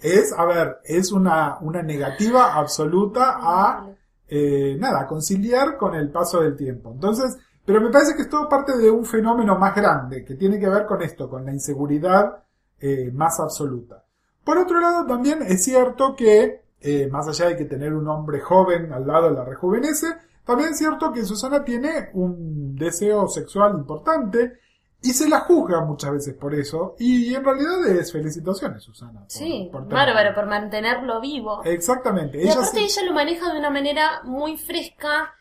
Es, 0.00 0.32
a 0.36 0.44
ver, 0.44 0.78
es 0.84 1.10
una, 1.10 1.56
una 1.62 1.82
negativa 1.82 2.54
absoluta 2.54 3.36
a, 3.40 3.88
eh, 4.28 4.76
nada, 4.78 5.02
a 5.02 5.06
conciliar 5.06 5.78
con 5.78 5.94
el 5.94 6.10
paso 6.10 6.40
del 6.42 6.54
tiempo. 6.56 6.90
Entonces, 6.92 7.38
pero 7.64 7.80
me 7.80 7.90
parece 7.90 8.14
que 8.14 8.22
es 8.22 8.28
todo 8.28 8.48
parte 8.48 8.76
de 8.76 8.90
un 8.90 9.04
fenómeno 9.04 9.56
más 9.58 9.74
grande, 9.74 10.24
que 10.24 10.34
tiene 10.34 10.58
que 10.58 10.68
ver 10.68 10.86
con 10.86 11.02
esto, 11.02 11.28
con 11.28 11.44
la 11.44 11.52
inseguridad 11.52 12.42
eh, 12.80 13.10
más 13.12 13.40
absoluta. 13.40 14.04
Por 14.44 14.58
otro 14.58 14.78
lado, 14.80 15.06
también 15.06 15.40
es 15.42 15.64
cierto 15.64 16.14
que, 16.14 16.62
eh, 16.80 17.08
más 17.10 17.26
allá 17.28 17.46
de 17.48 17.56
que 17.56 17.64
tener 17.64 17.94
un 17.94 18.06
hombre 18.08 18.40
joven 18.40 18.92
al 18.92 19.06
lado 19.06 19.30
la 19.30 19.44
rejuvenece, 19.44 20.08
también 20.44 20.70
es 20.70 20.78
cierto 20.78 21.10
que 21.12 21.24
Susana 21.24 21.64
tiene 21.64 22.10
un 22.12 22.76
deseo 22.76 23.26
sexual 23.28 23.72
importante 23.78 24.58
y 25.00 25.10
se 25.12 25.28
la 25.28 25.40
juzga 25.40 25.80
muchas 25.82 26.12
veces 26.12 26.34
por 26.34 26.54
eso. 26.54 26.94
Y 26.98 27.34
en 27.34 27.42
realidad 27.44 27.86
es 27.86 28.12
felicitaciones, 28.12 28.82
Susana. 28.82 29.20
por- 29.20 29.30
Sí, 29.30 29.68
por 29.72 29.88
bárbaro, 29.88 30.34
por 30.34 30.46
mantenerlo 30.46 31.20
vivo. 31.22 31.62
Exactamente. 31.64 32.38
Y 32.38 32.42
Ella 32.42 32.52
aparte 32.54 32.80
ella 32.80 33.02
lo 33.06 33.12
maneja 33.14 33.50
de 33.52 33.58
una 33.58 33.70
manera 33.70 34.20
muy 34.24 34.58
fresca 34.58 35.32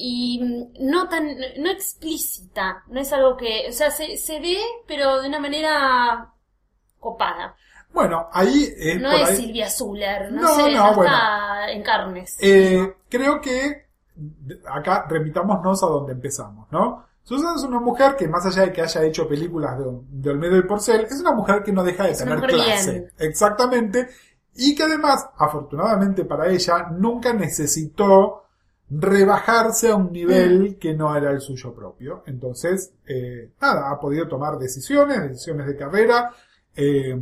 y 0.00 0.40
mm, 0.42 0.88
no 0.88 1.08
tan, 1.08 1.26
no 1.58 1.70
explícita. 1.70 2.84
No 2.86 3.00
es 3.00 3.12
algo 3.12 3.36
que, 3.36 3.66
o 3.68 3.72
sea, 3.72 3.90
se, 3.90 4.16
se 4.16 4.40
ve, 4.40 4.56
pero 4.86 5.20
de 5.20 5.28
una 5.28 5.40
manera 5.40 6.32
copada. 7.00 7.54
Bueno, 7.92 8.28
ahí 8.32 8.72
es 8.76 9.00
No 9.00 9.10
por 9.10 9.20
es 9.20 9.28
ahí- 9.30 9.36
Silvia 9.36 9.68
Zuller, 9.68 10.30
no, 10.32 10.42
No, 10.42 10.54
sé, 10.54 10.72
no, 10.72 10.86
no 10.88 10.94
bueno. 10.94 11.12
está 11.12 11.70
en 11.72 11.82
carnes. 11.82 12.36
Eh, 12.40 12.94
creo 13.08 13.40
que 13.40 13.86
acá 14.72 15.06
remitámonos 15.08 15.82
a 15.82 15.86
donde 15.86 16.12
empezamos, 16.12 16.70
¿no? 16.70 17.06
Susana 17.22 17.54
es 17.56 17.62
una 17.62 17.80
mujer 17.80 18.16
que 18.16 18.26
más 18.28 18.44
allá 18.46 18.62
de 18.62 18.72
que 18.72 18.80
haya 18.82 19.02
hecho 19.04 19.28
películas 19.28 19.78
de, 19.78 19.84
de 20.08 20.30
Olmedo 20.30 20.56
y 20.56 20.62
Porcel, 20.62 21.02
es 21.02 21.20
una 21.20 21.32
mujer 21.32 21.62
que 21.62 21.72
no 21.72 21.82
deja 21.84 22.04
de 22.04 22.12
Es 22.12 22.18
tener 22.18 22.40
clase. 22.40 22.90
bien. 22.92 23.12
Exactamente. 23.18 24.08
Y 24.54 24.74
que 24.74 24.84
además, 24.84 25.28
afortunadamente 25.36 26.24
para 26.24 26.48
ella, 26.48 26.88
nunca 26.90 27.32
necesitó 27.34 28.44
rebajarse 28.90 29.90
a 29.90 29.96
un 29.96 30.12
nivel 30.12 30.78
que 30.78 30.94
no 30.94 31.14
era 31.14 31.30
el 31.30 31.40
suyo 31.40 31.74
propio. 31.74 32.22
Entonces, 32.26 32.92
eh, 33.06 33.50
nada, 33.60 33.90
ha 33.90 34.00
podido 34.00 34.26
tomar 34.26 34.58
decisiones, 34.58 35.22
decisiones 35.22 35.66
de 35.66 35.76
carrera. 35.76 36.32
Eh, 36.74 37.18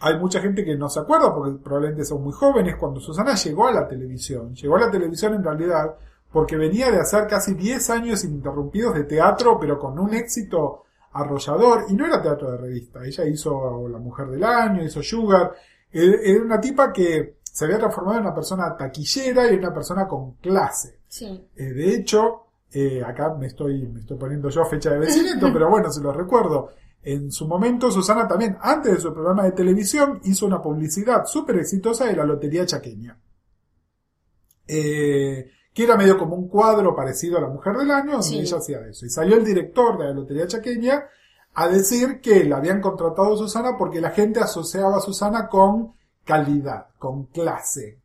hay 0.00 0.18
mucha 0.18 0.40
gente 0.40 0.64
que 0.64 0.76
no 0.76 0.88
se 0.88 1.00
acuerda 1.00 1.34
porque 1.34 1.58
probablemente 1.62 2.04
son 2.04 2.22
muy 2.22 2.32
jóvenes 2.32 2.76
cuando 2.76 3.00
Susana 3.00 3.34
llegó 3.34 3.66
a 3.66 3.72
la 3.72 3.88
televisión. 3.88 4.54
Llegó 4.54 4.76
a 4.76 4.80
la 4.80 4.90
televisión 4.90 5.34
en 5.34 5.42
realidad 5.42 5.94
porque 6.30 6.56
venía 6.56 6.90
de 6.90 7.00
hacer 7.00 7.26
casi 7.26 7.54
10 7.54 7.90
años 7.90 8.24
ininterrumpidos 8.24 8.94
de 8.94 9.04
teatro, 9.04 9.58
pero 9.58 9.78
con 9.78 9.98
un 9.98 10.14
éxito 10.14 10.84
arrollador. 11.12 11.86
Y 11.88 11.94
no 11.94 12.06
era 12.06 12.20
teatro 12.20 12.50
de 12.52 12.58
revista. 12.58 13.04
Ella 13.04 13.24
hizo 13.24 13.88
La 13.88 13.98
Mujer 13.98 14.26
del 14.28 14.44
Año, 14.44 14.82
hizo 14.84 15.02
Sugar. 15.02 15.52
Eh, 15.92 16.20
Era 16.24 16.42
una 16.42 16.60
tipa 16.60 16.92
que 16.92 17.36
se 17.54 17.66
había 17.66 17.78
transformado 17.78 18.16
en 18.18 18.24
una 18.24 18.34
persona 18.34 18.76
taquillera 18.76 19.46
y 19.46 19.54
en 19.54 19.60
una 19.60 19.72
persona 19.72 20.08
con 20.08 20.32
clase. 20.38 20.98
Sí. 21.06 21.46
Eh, 21.54 21.62
de 21.72 21.94
hecho, 21.94 22.46
eh, 22.72 23.00
acá 23.06 23.32
me 23.38 23.46
estoy, 23.46 23.86
me 23.86 24.00
estoy 24.00 24.18
poniendo 24.18 24.48
yo 24.50 24.64
fecha 24.64 24.90
de 24.90 24.98
vencimiento, 24.98 25.48
pero 25.52 25.70
bueno, 25.70 25.88
se 25.92 26.00
lo 26.02 26.12
recuerdo. 26.12 26.70
En 27.00 27.30
su 27.30 27.46
momento, 27.46 27.92
Susana 27.92 28.26
también, 28.26 28.56
antes 28.60 28.94
de 28.94 29.00
su 29.00 29.12
programa 29.14 29.44
de 29.44 29.52
televisión, 29.52 30.18
hizo 30.24 30.46
una 30.46 30.60
publicidad 30.60 31.26
súper 31.26 31.58
exitosa 31.60 32.06
de 32.06 32.16
la 32.16 32.24
Lotería 32.24 32.66
Chaqueña. 32.66 33.16
Eh, 34.66 35.48
que 35.72 35.84
era 35.84 35.96
medio 35.96 36.18
como 36.18 36.34
un 36.34 36.48
cuadro 36.48 36.92
parecido 36.96 37.38
a 37.38 37.42
la 37.42 37.48
Mujer 37.48 37.76
del 37.76 37.90
Año, 37.92 38.12
donde 38.12 38.26
Sí. 38.26 38.38
ella 38.40 38.56
hacía 38.56 38.80
eso. 38.88 39.06
Y 39.06 39.10
salió 39.10 39.36
el 39.36 39.44
director 39.44 39.96
de 39.98 40.04
la 40.06 40.12
Lotería 40.12 40.48
Chaqueña 40.48 41.04
a 41.54 41.68
decir 41.68 42.20
que 42.20 42.42
la 42.44 42.56
habían 42.56 42.80
contratado 42.80 43.34
a 43.34 43.36
Susana 43.36 43.76
porque 43.78 44.00
la 44.00 44.10
gente 44.10 44.40
asociaba 44.40 44.96
a 44.96 45.00
Susana 45.00 45.48
con 45.48 45.92
calidad, 46.24 46.88
con 46.98 47.26
clase. 47.26 48.00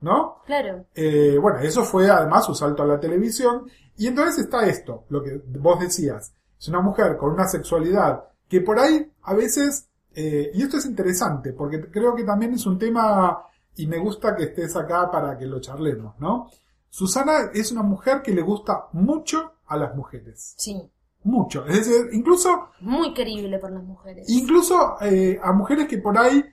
¿No? 0.00 0.42
Claro. 0.44 0.84
Eh, 0.94 1.38
bueno, 1.40 1.60
eso 1.60 1.82
fue 1.82 2.10
además 2.10 2.44
su 2.44 2.54
salto 2.54 2.82
a 2.82 2.86
la 2.86 3.00
televisión. 3.00 3.66
Y 3.96 4.06
entonces 4.06 4.44
está 4.44 4.66
esto, 4.66 5.04
lo 5.08 5.22
que 5.22 5.40
vos 5.58 5.80
decías. 5.80 6.34
Es 6.58 6.68
una 6.68 6.80
mujer 6.80 7.16
con 7.16 7.32
una 7.32 7.46
sexualidad 7.48 8.24
que 8.48 8.60
por 8.60 8.78
ahí 8.78 9.10
a 9.22 9.34
veces, 9.34 9.88
eh, 10.14 10.50
y 10.52 10.62
esto 10.62 10.76
es 10.76 10.86
interesante, 10.86 11.52
porque 11.52 11.90
creo 11.90 12.14
que 12.14 12.24
también 12.24 12.54
es 12.54 12.66
un 12.66 12.78
tema, 12.78 13.42
y 13.76 13.86
me 13.86 13.98
gusta 13.98 14.36
que 14.36 14.44
estés 14.44 14.76
acá 14.76 15.10
para 15.10 15.38
que 15.38 15.46
lo 15.46 15.60
charlemos, 15.60 16.14
¿no? 16.18 16.50
Susana 16.90 17.50
es 17.52 17.72
una 17.72 17.82
mujer 17.82 18.22
que 18.22 18.32
le 18.32 18.42
gusta 18.42 18.86
mucho 18.92 19.54
a 19.66 19.76
las 19.76 19.96
mujeres. 19.96 20.54
Sí. 20.56 20.80
Mucho. 21.24 21.64
Es 21.66 21.86
decir, 21.86 22.10
incluso 22.12 22.68
Muy 22.80 23.14
querible 23.14 23.58
por 23.58 23.72
las 23.72 23.82
mujeres. 23.82 24.28
Incluso 24.28 24.96
eh, 25.00 25.40
a 25.42 25.52
mujeres 25.52 25.88
que 25.88 25.98
por 25.98 26.18
ahí 26.18 26.44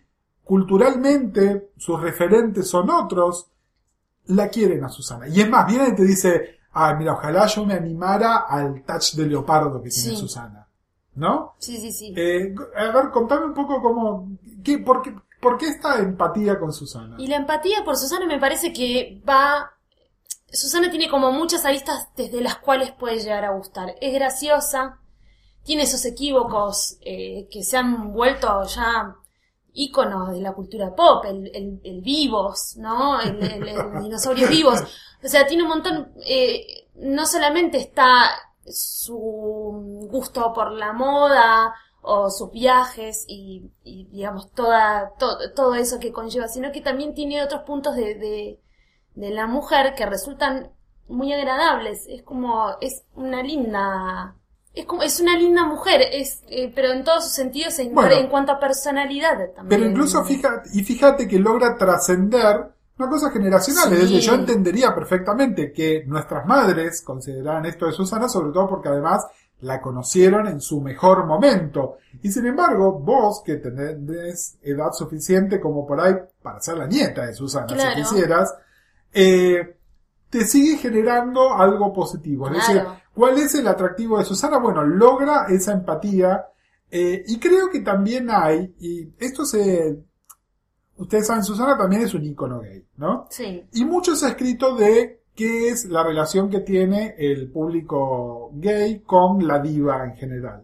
culturalmente 0.51 1.71
sus 1.77 2.01
referentes 2.01 2.67
son 2.67 2.89
otros, 2.89 3.47
la 4.25 4.49
quieren 4.49 4.83
a 4.83 4.89
Susana. 4.89 5.29
Y 5.29 5.39
es 5.39 5.49
más, 5.49 5.65
viene 5.65 5.87
y 5.87 5.95
te 5.95 6.03
dice, 6.03 6.59
ah, 6.73 6.93
mira, 6.93 7.13
ojalá 7.13 7.45
yo 7.45 7.65
me 7.65 7.73
animara 7.73 8.39
al 8.49 8.83
touch 8.83 9.13
de 9.13 9.27
leopardo 9.27 9.81
que 9.81 9.87
tiene 9.87 10.09
Sí. 10.09 10.15
Susana. 10.17 10.67
¿No? 11.15 11.55
Sí, 11.57 11.77
sí, 11.77 11.93
sí. 11.93 12.13
Eh, 12.17 12.53
a 12.75 12.91
ver, 12.91 13.11
contame 13.11 13.45
un 13.45 13.53
poco 13.53 13.81
cómo, 13.81 14.27
qué, 14.61 14.79
por, 14.79 15.01
qué, 15.01 15.15
por 15.39 15.57
qué 15.57 15.67
esta 15.69 15.99
empatía 15.99 16.59
con 16.59 16.73
Susana. 16.73 17.15
Y 17.17 17.27
la 17.27 17.37
empatía 17.37 17.85
por 17.85 17.95
Susana 17.95 18.25
me 18.25 18.37
parece 18.37 18.73
que 18.73 19.21
va... 19.25 19.71
Susana 20.51 20.89
tiene 20.91 21.09
como 21.09 21.31
muchas 21.31 21.63
aristas 21.63 22.09
desde 22.17 22.41
las 22.41 22.57
cuales 22.57 22.91
puede 22.91 23.19
llegar 23.19 23.45
a 23.45 23.53
gustar. 23.53 23.95
Es 24.01 24.13
graciosa, 24.13 24.99
tiene 25.63 25.83
esos 25.83 26.03
equívocos 26.03 26.97
eh, 26.99 27.47
que 27.49 27.63
se 27.63 27.77
han 27.77 28.11
vuelto 28.11 28.65
ya 28.65 29.15
íconos 29.73 30.31
de 30.31 30.41
la 30.41 30.53
cultura 30.53 30.93
pop, 30.95 31.25
el, 31.25 31.47
el, 31.55 31.79
el 31.83 32.01
vivos, 32.01 32.75
¿no? 32.77 33.19
El, 33.21 33.41
el, 33.43 33.67
el 33.67 33.77
dinosaurio 34.03 34.47
vivos. 34.49 34.81
O 35.23 35.27
sea, 35.27 35.45
tiene 35.47 35.63
un 35.63 35.69
montón, 35.69 36.11
eh, 36.25 36.87
no 36.95 37.25
solamente 37.25 37.77
está 37.77 38.31
su 38.65 40.07
gusto 40.09 40.53
por 40.53 40.71
la 40.71 40.93
moda 40.93 41.73
o 42.01 42.29
sus 42.29 42.51
viajes 42.51 43.25
y, 43.27 43.71
y, 43.83 44.05
digamos 44.07 44.51
toda, 44.53 45.13
to- 45.19 45.37
todo 45.55 45.75
eso 45.75 45.99
que 45.99 46.11
conlleva, 46.11 46.47
sino 46.47 46.71
que 46.71 46.81
también 46.81 47.13
tiene 47.13 47.43
otros 47.43 47.61
puntos 47.63 47.95
de, 47.95 48.15
de, 48.15 48.59
de 49.15 49.29
la 49.31 49.47
mujer 49.47 49.93
que 49.95 50.05
resultan 50.05 50.71
muy 51.07 51.33
agradables. 51.33 52.05
Es 52.07 52.23
como, 52.23 52.71
es 52.81 53.03
una 53.15 53.43
linda, 53.43 54.35
es 54.73 54.85
como, 54.85 55.03
es 55.03 55.19
una 55.19 55.37
linda 55.37 55.65
mujer, 55.65 56.01
es, 56.13 56.43
eh, 56.47 56.71
pero 56.73 56.91
en 56.93 57.03
todos 57.03 57.25
sus 57.25 57.33
sentidos 57.33 57.77
en, 57.79 57.93
Bueno. 57.93 58.13
en 58.15 58.27
cuanto 58.27 58.53
a 58.53 58.59
personalidad 58.59 59.37
también. 59.55 59.67
Pero 59.67 59.85
incluso 59.85 60.23
fíjate, 60.23 60.69
y 60.73 60.83
fíjate 60.83 61.27
que 61.27 61.39
logra 61.39 61.75
trascender 61.75 62.67
una 62.97 63.09
cosa 63.09 63.31
generacional. 63.31 63.89
Sí. 63.89 63.93
Es 63.95 63.99
decir, 64.01 64.19
yo 64.19 64.35
entendería 64.35 64.93
perfectamente 64.95 65.73
que 65.73 66.03
nuestras 66.05 66.45
madres 66.45 67.01
consideraran 67.01 67.65
esto 67.65 67.85
de 67.87 67.91
Susana, 67.93 68.29
sobre 68.29 68.51
todo 68.53 68.69
porque 68.69 68.89
además 68.89 69.25
la 69.61 69.81
conocieron 69.81 70.47
en 70.47 70.61
su 70.61 70.81
mejor 70.81 71.25
momento. 71.25 71.97
Y 72.23 72.31
sin 72.31 72.45
embargo, 72.47 72.93
vos 72.99 73.41
que 73.45 73.55
tenés 73.55 74.57
edad 74.61 74.91
suficiente 74.93 75.59
como 75.59 75.85
por 75.85 75.99
ahí 75.99 76.13
para 76.41 76.59
ser 76.61 76.77
la 76.77 76.87
nieta 76.87 77.25
de 77.25 77.33
Susana, 77.33 77.67
Claro. 77.67 77.95
si 77.95 78.01
quisieras, 78.01 78.53
eh, 79.13 79.75
te 80.29 80.45
sigue 80.45 80.77
generando 80.77 81.53
algo 81.53 81.91
positivo. 81.93 82.47
Es 82.47 82.53
decir. 82.53 82.83
¿Cuál 83.13 83.37
es 83.37 83.55
el 83.55 83.67
atractivo 83.67 84.17
de 84.17 84.25
Susana? 84.25 84.57
Bueno, 84.59 84.83
logra 84.83 85.45
esa 85.49 85.73
empatía 85.73 86.45
eh, 86.89 87.23
y 87.27 87.39
creo 87.39 87.69
que 87.69 87.81
también 87.81 88.29
hay, 88.29 88.75
y 88.79 89.09
esto 89.19 89.45
se... 89.45 89.97
Ustedes 90.97 91.27
saben, 91.27 91.43
Susana 91.43 91.77
también 91.77 92.03
es 92.03 92.13
un 92.13 92.23
ícono 92.23 92.59
gay, 92.59 92.85
¿no? 92.97 93.25
Sí, 93.29 93.63
Y 93.73 93.85
mucho 93.85 94.15
se 94.15 94.25
ha 94.27 94.29
escrito 94.29 94.75
de 94.75 95.23
qué 95.33 95.69
es 95.69 95.85
la 95.85 96.03
relación 96.03 96.49
que 96.49 96.59
tiene 96.59 97.15
el 97.17 97.49
público 97.51 98.51
gay 98.53 98.99
con 98.99 99.47
la 99.47 99.59
diva 99.59 100.03
en 100.05 100.15
general. 100.15 100.63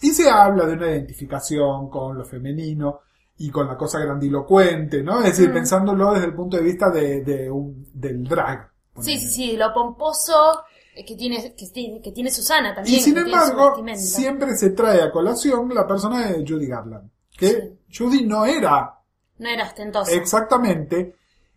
Y 0.00 0.10
se 0.10 0.30
habla 0.30 0.66
de 0.66 0.74
una 0.74 0.90
identificación 0.90 1.90
con 1.90 2.16
lo 2.16 2.24
femenino 2.24 3.00
y 3.38 3.50
con 3.50 3.66
la 3.66 3.76
cosa 3.76 3.98
grandilocuente, 3.98 5.02
¿no? 5.02 5.18
Es 5.18 5.36
decir, 5.36 5.50
Mm. 5.50 5.54
pensándolo 5.54 6.12
desde 6.14 6.26
el 6.26 6.34
punto 6.34 6.56
de 6.56 6.62
vista 6.62 6.88
de, 6.90 7.22
de 7.22 7.50
un, 7.50 7.86
del 7.92 8.24
drag. 8.24 8.70
sí, 9.00 9.18
sí, 9.18 9.28
sí, 9.28 9.56
lo 9.58 9.74
pomposo 9.74 10.62
que 11.04 11.16
tiene, 11.16 11.54
que 11.54 11.66
tiene, 11.68 12.00
que 12.00 12.12
tiene 12.12 12.30
Susana 12.30 12.74
también. 12.74 12.98
Y 12.98 13.02
sin 13.02 13.18
embargo, 13.18 13.74
siempre 13.96 14.56
se 14.56 14.70
trae 14.70 15.02
a 15.02 15.10
colación 15.10 15.68
la 15.74 15.86
persona 15.86 16.26
de 16.26 16.44
Judy 16.46 16.66
Garland. 16.66 17.10
Que 17.36 17.78
Judy 17.94 18.24
no 18.24 18.46
era 18.46 18.94
No 19.38 19.48
era 19.48 19.64
ostentoso. 19.64 20.10
Exactamente. 20.10 21.14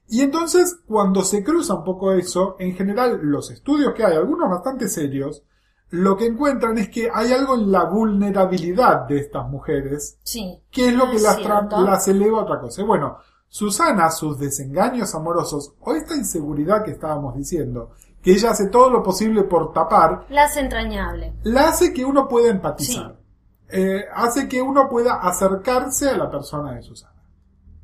Y 0.07 0.21
entonces, 0.21 0.79
cuando 0.87 1.23
se 1.23 1.43
cruza 1.43 1.75
un 1.75 1.83
poco 1.83 2.11
eso, 2.13 2.55
en 2.59 2.75
general 2.75 3.19
los 3.21 3.51
estudios 3.51 3.93
que 3.93 4.03
hay, 4.03 4.15
algunos 4.17 4.49
bastante 4.49 4.87
serios, 4.87 5.43
lo 5.91 6.17
que 6.17 6.25
encuentran 6.25 6.77
es 6.77 6.89
que 6.89 7.09
hay 7.13 7.31
algo 7.31 7.55
en 7.55 7.71
la 7.71 7.85
vulnerabilidad 7.85 9.07
de 9.07 9.19
estas 9.19 9.47
mujeres 9.47 10.17
Sí. 10.23 10.61
que 10.71 10.89
es 10.89 10.93
lo 10.93 11.09
que 11.09 11.17
Es 11.17 11.23
las, 11.23 11.39
las 11.41 12.07
eleva 12.07 12.39
a 12.39 12.43
otra 12.43 12.59
cosa. 12.59 12.81
Y 12.81 12.85
bueno, 12.85 13.17
Susana, 13.47 14.11
sus 14.11 14.37
desengaños 14.37 15.15
amorosos, 15.15 15.73
o 15.79 15.93
esta 15.95 16.15
inseguridad 16.15 16.83
que 16.83 16.91
estábamos 16.91 17.35
diciendo, 17.35 17.91
que 18.21 18.31
ella 18.31 18.51
hace 18.51 18.67
todo 18.67 18.89
lo 18.89 19.01
posible 19.03 19.43
por 19.43 19.71
tapar, 19.73 20.25
La 20.29 20.43
hace 20.45 20.59
entrañable. 20.59 21.33
la 21.43 21.69
hace 21.69 21.93
que 21.93 22.03
uno 22.05 22.27
pueda 22.27 22.49
empatizar. 22.51 23.17
Eh, 23.71 24.03
hace 24.13 24.47
que 24.47 24.61
uno 24.61 24.89
pueda 24.89 25.15
acercarse 25.15 26.09
a 26.09 26.17
la 26.17 26.29
persona 26.29 26.73
de 26.73 26.81
Susana. 26.81 27.13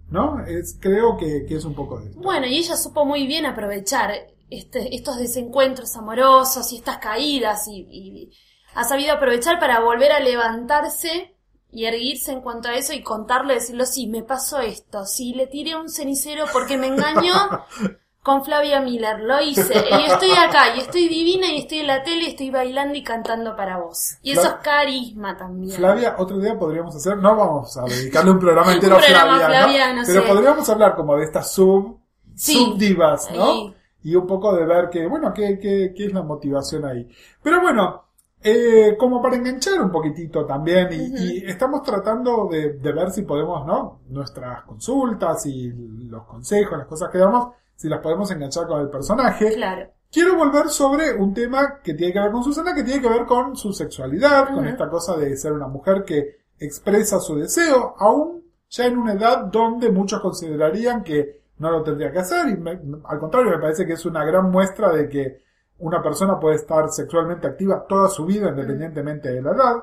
¿No? 0.09 0.43
Es, 0.45 0.77
creo 0.79 1.17
que, 1.17 1.45
que 1.47 1.55
es 1.55 1.65
un 1.65 1.73
poco 1.73 1.99
de 1.99 2.09
esto. 2.09 2.19
Bueno, 2.21 2.45
y 2.47 2.57
ella 2.57 2.75
supo 2.75 3.05
muy 3.05 3.25
bien 3.27 3.45
aprovechar 3.45 4.11
este- 4.49 4.95
estos 4.95 5.17
desencuentros 5.17 5.95
amorosos 5.95 6.71
y 6.73 6.77
estas 6.77 6.97
caídas 6.97 7.67
y, 7.67 7.87
y 7.89 8.31
ha 8.75 8.83
sabido 8.83 9.13
aprovechar 9.13 9.59
para 9.59 9.79
volver 9.79 10.11
a 10.11 10.19
levantarse 10.19 11.35
y 11.71 11.85
erguirse 11.85 12.31
en 12.31 12.41
cuanto 12.41 12.69
a 12.69 12.75
eso 12.75 12.93
y 12.93 13.01
contarle, 13.03 13.55
decirlo, 13.55 13.85
sí, 13.85 14.07
me 14.07 14.21
pasó 14.23 14.59
esto, 14.59 15.05
sí, 15.05 15.33
le 15.33 15.47
tiré 15.47 15.75
un 15.75 15.89
cenicero 15.89 16.45
porque 16.53 16.77
me 16.77 16.87
engañó 16.87 17.33
con 18.25 18.43
Flavia 18.43 18.81
Miller, 18.81 19.19
lo 19.19 19.39
hice, 19.39 19.71
y 19.71 20.11
estoy 20.11 20.31
acá, 20.31 20.75
y 20.75 20.79
estoy 20.79 21.07
divina, 21.07 21.45
y 21.45 21.59
estoy 21.59 21.77
en 21.77 21.87
la 21.87 22.01
tele, 22.01 22.23
y 22.23 22.27
estoy 22.29 22.49
bailando 22.49 22.95
y 22.95 23.03
cantando 23.03 23.55
para 23.55 23.77
vos. 23.77 24.17
Y 24.23 24.31
eso 24.31 24.41
es 24.47 24.53
carisma 24.63 25.37
también. 25.37 25.77
Flavia, 25.77 26.15
otro 26.17 26.39
día 26.39 26.57
podríamos 26.57 26.95
hacer, 26.95 27.17
no 27.17 27.35
vamos 27.35 27.77
a 27.77 27.83
dedicarle 27.83 28.31
un 28.31 28.39
programa 28.39 28.69
Un 28.69 28.73
entero 28.77 28.95
a 28.95 28.99
programa 28.99 29.37
Flavia, 29.37 29.47
¿no? 29.47 29.63
flaviano, 29.67 30.01
pero 30.07 30.25
podríamos 30.25 30.67
hablar 30.67 30.95
como 30.95 31.15
de 31.17 31.23
estas 31.25 31.51
sub, 31.51 31.99
Sí. 32.33 32.55
subdivas, 32.55 33.29
¿no? 33.31 33.43
Ahí. 33.51 33.75
Y 34.03 34.15
un 34.15 34.25
poco 34.25 34.55
de 34.55 34.65
ver 34.65 34.89
que, 34.89 35.05
bueno, 35.05 35.31
qué, 35.31 35.59
qué, 35.59 35.93
qué 35.95 36.05
es 36.07 36.13
la 36.13 36.23
motivación 36.23 36.83
ahí. 36.83 37.07
Pero 37.43 37.61
bueno, 37.61 38.05
eh, 38.41 38.95
como 38.99 39.21
para 39.21 39.35
enganchar 39.35 39.79
un 39.81 39.91
poquitito 39.91 40.47
también, 40.47 40.89
y, 40.91 41.43
y 41.43 41.45
estamos 41.45 41.83
tratando 41.83 42.47
de, 42.49 42.73
de 42.73 42.91
ver 42.91 43.11
si 43.11 43.21
podemos, 43.21 43.67
¿no? 43.67 43.99
Nuestras 44.09 44.63
consultas 44.63 45.45
y 45.45 45.71
los 46.09 46.23
consejos, 46.25 46.75
las 46.79 46.87
cosas 46.87 47.09
que 47.11 47.19
damos, 47.19 47.53
si 47.75 47.89
las 47.89 47.99
podemos 48.01 48.29
enganchar 48.31 48.67
con 48.67 48.81
el 48.81 48.89
personaje. 48.89 49.53
Claro. 49.53 49.89
Quiero 50.11 50.35
volver 50.37 50.69
sobre 50.69 51.13
un 51.13 51.33
tema 51.33 51.79
que 51.83 51.93
tiene 51.93 52.13
que 52.13 52.19
ver 52.19 52.31
con 52.31 52.43
Susana, 52.43 52.73
que 52.73 52.83
tiene 52.83 53.01
que 53.01 53.09
ver 53.09 53.25
con 53.25 53.55
su 53.55 53.73
sexualidad, 53.73 54.53
con 54.53 54.65
esta 54.67 54.89
cosa 54.89 55.17
de 55.17 55.35
ser 55.35 55.51
una 55.51 55.67
mujer 55.67 56.03
que 56.05 56.37
expresa 56.57 57.19
su 57.19 57.35
deseo, 57.35 57.95
aún 57.99 58.43
ya 58.69 58.85
en 58.85 58.97
una 58.97 59.13
edad 59.13 59.45
donde 59.45 59.89
muchos 59.91 60.21
considerarían 60.21 61.03
que 61.03 61.41
no 61.57 61.69
lo 61.69 61.83
tendría 61.83 62.11
que 62.11 62.19
hacer, 62.19 62.47
y 62.49 62.55
me- 62.57 62.79
al 63.05 63.19
contrario, 63.19 63.51
me 63.51 63.59
parece 63.59 63.85
que 63.85 63.93
es 63.93 64.05
una 64.05 64.23
gran 64.23 64.49
muestra 64.51 64.91
de 64.91 65.09
que 65.09 65.43
una 65.79 66.01
persona 66.01 66.39
puede 66.39 66.55
estar 66.55 66.89
sexualmente 66.89 67.47
activa 67.47 67.85
toda 67.87 68.07
su 68.07 68.25
vida, 68.25 68.49
independientemente 68.49 69.33
de 69.33 69.41
la 69.41 69.51
edad. 69.51 69.75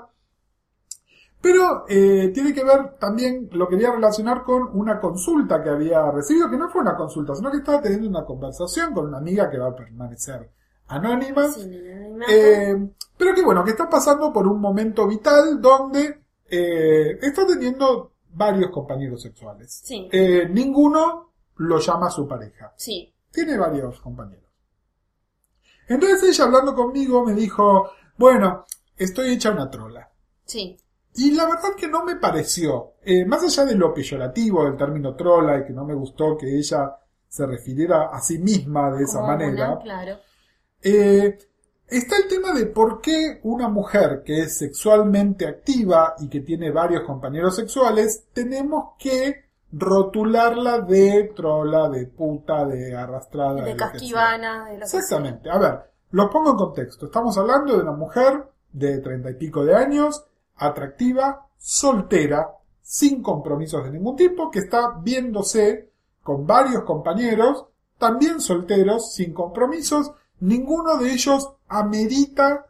Pero 1.43 1.85
eh, 1.89 2.31
tiene 2.33 2.55
que 2.55 2.63
ver 2.63 2.97
también, 3.01 3.49
lo 3.53 3.69
quería 3.69 3.91
relacionar 3.91 4.45
con 4.45 4.71
una 4.79 5.01
consulta 5.01 5.61
que 5.61 5.71
había 5.71 6.09
recibido, 6.13 6.49
que 6.49 6.57
no 6.57 6.71
fue 6.71 6.83
una 6.83 6.97
consulta, 6.97 7.35
sino 7.35 7.51
que 7.51 7.57
estaba 7.57 7.83
teniendo 7.83 8.09
una 8.09 8.25
conversación 8.25 8.95
con 8.95 9.09
una 9.09 9.19
amiga 9.19 9.51
que 9.51 9.59
va 9.59 9.69
a 9.69 9.75
permanecer 9.75 10.49
anónima. 10.87 11.49
Sí. 11.49 11.69
Eh, 12.29 12.77
pero 13.17 13.35
que 13.35 13.43
bueno, 13.43 13.65
que 13.65 13.73
está 13.73 13.91
pasando 13.91 14.33
por 14.33 14.47
un 14.47 14.61
momento 14.61 15.09
vital 15.09 15.61
donde 15.61 16.23
eh, 16.49 17.19
está 17.21 17.45
teniendo 17.45 18.13
varios 18.35 18.71
compañeros 18.71 19.21
sexuales. 19.21 19.81
Sí. 19.85 20.09
Eh, 20.13 20.49
ninguno 20.49 21.33
lo 21.57 21.79
llama 21.81 22.09
su 22.09 22.27
pareja. 22.27 22.73
sí. 22.77 23.09
Tiene 23.33 23.57
varios 23.57 23.99
compañeros. 23.99 24.45
Entonces 25.89 26.23
ella 26.23 26.45
hablando 26.45 26.75
conmigo 26.75 27.25
me 27.25 27.33
dijo, 27.33 27.91
bueno, 28.19 28.67
estoy 28.95 29.31
hecha 29.31 29.51
una 29.53 29.71
trola. 29.71 30.11
Sí. 30.45 30.79
Y 31.15 31.33
la 31.33 31.45
verdad 31.45 31.75
que 31.77 31.89
no 31.89 32.05
me 32.05 32.17
pareció, 32.17 32.95
eh, 33.03 33.25
más 33.25 33.43
allá 33.43 33.67
de 33.67 33.75
lo 33.75 33.93
peyorativo 33.93 34.65
del 34.65 34.77
término 34.77 35.15
trola 35.15 35.59
y 35.59 35.65
que 35.65 35.73
no 35.73 35.85
me 35.85 35.95
gustó 35.95 36.37
que 36.39 36.57
ella 36.57 36.97
se 37.29 37.47
refiriera 37.47 38.09
a 38.13 38.21
sí 38.21 38.39
misma 38.39 38.91
de 38.91 39.05
esa 39.05 39.21
manera, 39.23 39.73
una, 39.73 39.83
claro. 39.83 40.19
eh, 40.83 41.39
está 41.87 42.17
el 42.17 42.29
tema 42.29 42.53
de 42.53 42.67
por 42.67 43.01
qué 43.01 43.41
una 43.43 43.69
mujer 43.69 44.23
que 44.25 44.41
es 44.41 44.59
sexualmente 44.59 45.47
activa 45.47 46.15
y 46.19 46.29
que 46.29 46.41
tiene 46.41 46.71
varios 46.71 47.03
compañeros 47.05 47.57
sexuales, 47.57 48.25
tenemos 48.33 48.95
que 48.99 49.45
rotularla 49.73 50.81
de 50.81 51.33
trola, 51.35 51.89
de 51.89 52.07
puta, 52.07 52.65
de 52.67 52.95
arrastrada. 52.95 53.63
De 53.65 53.73
lo 53.73 53.77
casquivana, 53.77 54.67
de 54.67 54.75
lo 54.75 54.81
que 54.81 54.87
sea. 54.87 55.01
Exactamente. 55.01 55.51
A 55.51 55.59
ver, 55.59 55.81
los 56.11 56.31
pongo 56.31 56.51
en 56.51 56.57
contexto. 56.57 57.07
Estamos 57.07 57.37
hablando 57.39 57.77
de 57.77 57.83
una 57.83 57.93
mujer 57.93 58.45
de 58.73 58.99
treinta 58.99 59.31
y 59.31 59.35
pico 59.35 59.65
de 59.65 59.75
años, 59.75 60.25
atractiva, 60.67 61.47
soltera, 61.57 62.49
sin 62.81 63.23
compromisos 63.23 63.85
de 63.85 63.91
ningún 63.91 64.17
tipo, 64.17 64.51
que 64.51 64.61
está 64.61 64.99
viéndose 65.03 65.91
con 66.23 66.47
varios 66.47 66.85
compañeros, 66.85 67.67
también 67.99 68.41
solteros, 68.41 69.15
sin 69.15 69.33
compromisos. 69.33 70.13
Ninguno 70.41 70.97
de 70.99 71.13
ellos 71.13 71.49
amerita 71.69 72.67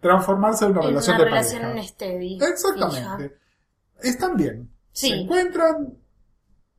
transformarse 0.00 0.64
en 0.64 0.72
una 0.72 0.80
En 0.80 0.86
relación 0.88 1.16
una 1.16 1.24
de 1.24 1.30
relación 1.30 1.62
pareja. 1.62 1.88
steady. 1.88 2.38
Exactamente. 2.42 3.36
Están 4.02 4.36
bien. 4.36 4.70
Sí. 4.92 5.08
Se 5.08 5.14
encuentran, 5.14 5.96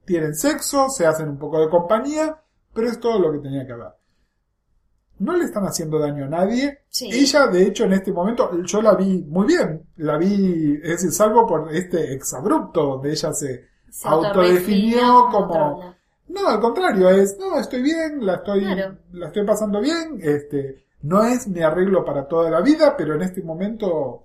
tienen 0.06 0.36
sexo, 0.36 0.90
se 0.90 1.06
hacen 1.06 1.30
un 1.30 1.40
poco 1.40 1.60
de 1.62 1.70
compañía, 1.70 2.38
pero 2.74 2.90
es 2.90 3.00
todo 3.00 3.20
lo 3.20 3.32
que 3.32 3.40
tenía 3.40 3.66
que 3.66 3.72
haber. 3.72 3.94
No 5.20 5.38
le 5.38 5.46
están 5.46 5.64
haciendo 5.66 6.00
daño 6.00 6.26
a 6.26 6.30
nadie. 6.30 6.80
Sí. 6.90 7.10
Ella, 7.12 7.48
de 7.48 7.64
hecho, 7.64 7.86
en 7.86 7.94
este 7.94 8.12
momento, 8.12 8.50
yo 8.64 8.82
la 8.82 8.96
vi 8.96 9.24
muy 9.24 9.48
bien. 9.48 9.84
La 9.98 10.18
vi, 10.18 10.80
es 10.84 10.90
decir, 10.90 11.12
salvo 11.12 11.46
por 11.48 11.74
este 11.74 12.14
exabrupto 12.14 12.84
donde 12.84 13.12
ella 13.12 13.32
se, 13.34 13.68
Se 13.90 14.08
autodefinió 14.08 15.28
como... 15.32 15.94
No, 16.28 16.48
al 16.48 16.60
contrario, 16.60 17.10
es, 17.10 17.38
no, 17.38 17.60
estoy 17.60 17.82
bien, 17.84 18.26
la 18.26 18.36
estoy, 18.36 18.62
Claro. 18.62 18.98
la 19.12 19.28
estoy 19.28 19.46
pasando 19.46 19.80
bien, 19.82 20.20
este, 20.22 20.86
no 21.04 21.22
es 21.24 21.48
mi 21.48 21.62
arreglo 21.62 22.04
para 22.06 22.28
toda 22.28 22.50
la 22.50 22.62
vida, 22.62 22.96
pero 22.98 23.14
en 23.14 23.22
este 23.22 23.44
momento 23.44 24.24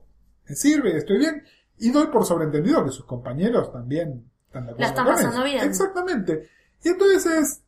me 0.49 0.55
sirve, 0.55 0.97
estoy 0.97 1.19
bien, 1.19 1.43
y 1.79 1.91
doy 1.91 2.07
por 2.07 2.25
sobreentendido 2.25 2.85
que 2.85 2.93
sus 2.93 3.05
compañeros 3.05 3.73
también 3.73 4.25
están 4.47 4.67
de 4.67 4.73
acuerdo 4.73 4.81
La 4.81 4.87
están 4.87 5.07
pasando 5.07 5.45
bien. 5.45 5.65
Exactamente. 5.65 6.49
Y 6.83 6.89
entonces 6.89 7.27
es, 7.27 7.63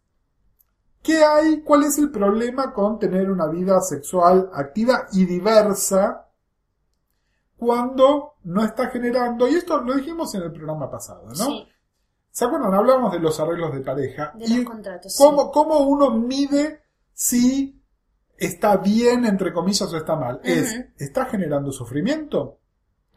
¿qué 1.03 1.25
hay? 1.25 1.63
¿Cuál 1.63 1.85
es 1.85 1.99
el 1.99 2.11
problema 2.11 2.73
con 2.73 2.99
tener 2.99 3.31
una 3.31 3.47
vida 3.47 3.81
sexual 3.81 4.51
activa 4.53 5.07
y 5.13 5.25
diversa 5.25 6.27
cuando 7.61 8.37
no 8.45 8.65
está 8.65 8.89
generando, 8.89 9.47
y 9.47 9.57
esto 9.57 9.83
lo 9.83 9.95
dijimos 9.95 10.35
en 10.35 10.43
el 10.43 10.53
programa 10.53 10.91
pasado, 10.91 11.27
¿no? 11.27 11.35
Sí, 11.35 11.69
¿Se 12.31 12.45
acuerdan? 12.47 12.73
Hablamos 12.73 13.13
de 13.13 13.19
los 13.19 13.39
arreglos 13.39 13.75
de 13.75 13.81
pareja. 13.81 14.33
de 14.35 14.47
y 14.47 14.57
los 14.59 14.65
contratos. 14.65 15.15
cómo, 15.19 15.43
sí. 15.43 15.51
cómo 15.53 15.79
uno 15.81 16.11
mide 16.11 16.85
si 17.13 17.83
está 18.39 18.79
bien, 18.79 19.27
entre 19.27 19.53
comillas, 19.53 19.93
o 19.93 19.97
está 19.97 20.17
mal. 20.17 20.41
Es. 20.43 20.75
¿está 20.97 21.27
generando 21.27 21.71
sufrimiento? 21.71 22.60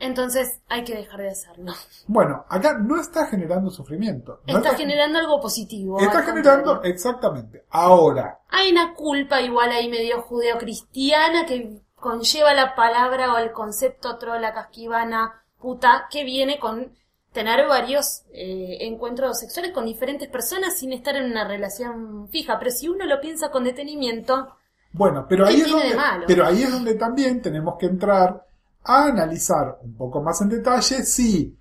Entonces 0.03 0.59
hay 0.67 0.83
que 0.83 0.95
dejar 0.95 1.21
de 1.21 1.29
hacerlo. 1.29 1.71
Bueno, 2.07 2.45
acá 2.49 2.77
no 2.77 2.99
está 2.99 3.25
generando 3.27 3.71
sufrimiento. 3.71 4.41
No 4.45 4.57
está 4.57 4.75
generando 4.75 5.17
algo 5.17 5.39
positivo. 5.39 5.97
está 5.97 6.23
generando, 6.23 6.65
contrario. 6.65 6.93
exactamente. 6.93 7.65
Ahora, 7.69 8.39
Hay 8.49 8.71
una 8.71 8.95
culpa 8.95 9.41
igual 9.41 9.71
ahí 9.71 9.89
medio 9.89 10.21
judeocristiana 10.21 11.45
que 11.45 11.79
conlleva 11.95 12.53
la 12.53 12.75
palabra 12.75 13.33
o 13.33 13.37
el 13.37 13.53
concepto 13.53 14.17
trola, 14.17 14.53
casquivana, 14.53 15.45
puta, 15.57 16.07
que 16.11 16.25
viene 16.25 16.59
con 16.59 16.91
tener 17.31 17.65
varios 17.65 18.23
eh, 18.33 18.79
encuentros 18.81 19.39
sexuales 19.39 19.71
con 19.71 19.85
diferentes 19.85 20.27
personas 20.27 20.77
sin 20.77 20.91
estar 20.91 21.15
en 21.15 21.31
una 21.31 21.47
relación 21.47 22.27
fija. 22.27 22.59
Pero 22.59 22.71
si 22.71 22.89
uno 22.89 23.05
lo 23.05 23.21
piensa 23.21 23.51
con 23.51 23.63
detenimiento, 23.63 24.57
bueno, 24.91 25.25
pero 25.29 25.45
¿Qué 25.45 25.51
ahí, 25.51 25.61
es 25.61 25.71
donde, 25.71 25.97
pero 26.27 26.45
ahí 26.45 26.61
es 26.61 26.71
donde 26.71 26.93
también 26.95 27.41
tenemos 27.41 27.75
que 27.79 27.87
entrar 27.87 28.45
a 28.85 29.05
analizar 29.05 29.79
un 29.81 29.95
poco 29.95 30.21
más 30.21 30.41
en 30.41 30.49
detalle 30.49 31.03
si 31.03 31.57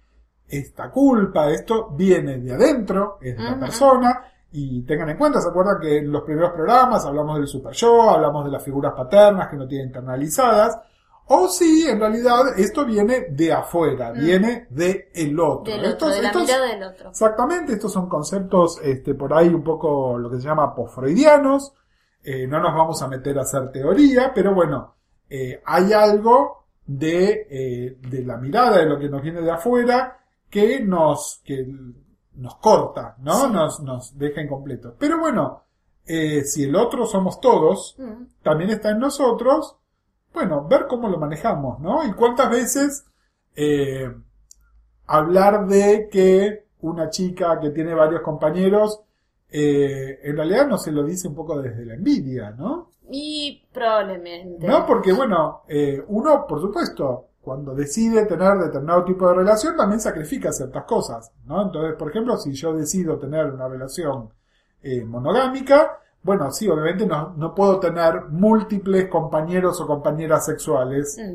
esta 0.48 0.90
culpa, 0.90 1.50
esto 1.50 1.90
viene 1.90 2.38
de 2.38 2.52
adentro, 2.52 3.18
es 3.20 3.36
de 3.36 3.42
la 3.42 3.58
persona, 3.58 4.24
y 4.50 4.82
tengan 4.82 5.08
en 5.08 5.16
cuenta, 5.16 5.40
¿se 5.40 5.48
acuerdan 5.48 5.80
que 5.80 5.98
en 5.98 6.12
los 6.12 6.22
primeros 6.24 6.50
programas 6.52 7.04
hablamos 7.06 7.38
del 7.38 7.46
super 7.46 7.72
yo, 7.72 8.10
hablamos 8.10 8.44
de 8.44 8.50
las 8.50 8.62
figuras 8.62 8.92
paternas 8.94 9.48
que 9.48 9.56
no 9.56 9.66
tienen 9.66 9.86
internalizadas, 9.88 10.78
o 11.28 11.48
si 11.48 11.88
en 11.88 11.98
realidad 12.00 12.58
esto 12.58 12.84
viene 12.84 13.28
de 13.30 13.52
afuera, 13.52 14.12
Mm. 14.12 14.18
viene 14.20 14.66
de 14.68 15.10
el 15.14 15.38
otro. 15.40 15.72
del 15.72 15.86
otro, 15.86 16.08
de 16.10 16.20
la 16.20 16.28
estos- 16.28 16.42
mirada 16.42 16.66
del 16.66 16.82
otro. 16.82 17.08
Exactamente, 17.10 17.72
estos 17.72 17.92
son 17.92 18.08
conceptos 18.10 18.78
este, 18.82 19.14
por 19.14 19.32
ahí 19.32 19.48
un 19.48 19.62
poco 19.64 20.18
lo 20.18 20.28
que 20.28 20.36
se 20.36 20.42
llama 20.42 20.74
posfreudianos. 20.74 21.72
Eh, 22.24 22.46
no 22.46 22.60
nos 22.60 22.74
vamos 22.74 23.00
a 23.02 23.08
meter 23.08 23.38
a 23.38 23.42
hacer 23.42 23.70
teoría, 23.72 24.32
pero 24.34 24.54
bueno, 24.54 24.94
eh, 25.30 25.62
hay 25.64 25.92
algo 25.94 26.61
de, 26.86 27.46
eh, 27.50 27.98
de 28.08 28.24
la 28.24 28.36
mirada 28.36 28.78
de 28.78 28.86
lo 28.86 28.98
que 28.98 29.08
nos 29.08 29.22
viene 29.22 29.40
de 29.40 29.50
afuera 29.50 30.18
que 30.50 30.80
nos, 30.80 31.40
que 31.44 31.66
nos 32.34 32.56
corta, 32.56 33.16
¿no? 33.20 33.46
Sí. 33.46 33.52
Nos, 33.52 33.80
nos 33.80 34.18
deja 34.18 34.42
incompletos. 34.42 34.94
Pero 34.98 35.18
bueno, 35.18 35.62
eh, 36.06 36.44
si 36.44 36.64
el 36.64 36.76
otro 36.76 37.06
somos 37.06 37.40
todos, 37.40 37.94
Mm. 37.98 38.24
también 38.42 38.70
está 38.70 38.90
en 38.90 38.98
nosotros 38.98 39.76
bueno, 40.34 40.66
ver 40.66 40.86
cómo 40.88 41.08
lo 41.08 41.18
manejamos, 41.18 41.78
¿no? 41.80 42.04
Y 42.06 42.12
cuántas 42.12 42.50
veces 42.50 43.04
eh, 43.54 44.10
hablar 45.06 45.66
de 45.66 46.08
que 46.10 46.64
una 46.80 47.10
chica 47.10 47.60
que 47.60 47.70
tiene 47.70 47.94
varios 47.94 48.22
compañeros, 48.22 49.00
eh, 49.52 50.20
en 50.22 50.36
realidad 50.36 50.66
no 50.66 50.78
se 50.78 50.90
lo 50.92 51.04
dice 51.04 51.28
un 51.28 51.34
poco 51.34 51.60
desde 51.60 51.84
la 51.84 51.94
envidia, 51.94 52.50
¿no? 52.50 52.90
Y 53.10 53.66
probablemente. 53.72 54.66
No, 54.66 54.86
porque 54.86 55.12
bueno, 55.12 55.62
eh, 55.68 56.02
uno, 56.08 56.46
por 56.46 56.60
supuesto, 56.60 57.26
cuando 57.42 57.74
decide 57.74 58.24
tener 58.26 58.56
determinado 58.58 59.04
tipo 59.04 59.28
de 59.28 59.34
relación, 59.34 59.76
también 59.76 60.00
sacrifica 60.00 60.52
ciertas 60.52 60.84
cosas, 60.84 61.30
¿no? 61.44 61.62
Entonces, 61.62 61.94
por 61.98 62.10
ejemplo, 62.10 62.36
si 62.38 62.52
yo 62.52 62.72
decido 62.72 63.18
tener 63.18 63.46
una 63.46 63.68
relación 63.68 64.30
eh, 64.82 65.04
monogámica, 65.04 65.98
bueno, 66.22 66.50
sí, 66.52 66.68
obviamente 66.68 67.04
no, 67.04 67.34
no 67.36 67.54
puedo 67.54 67.80
tener 67.80 68.26
múltiples 68.30 69.08
compañeros 69.08 69.80
o 69.80 69.86
compañeras 69.86 70.46
sexuales. 70.46 71.18
Mm. 71.20 71.34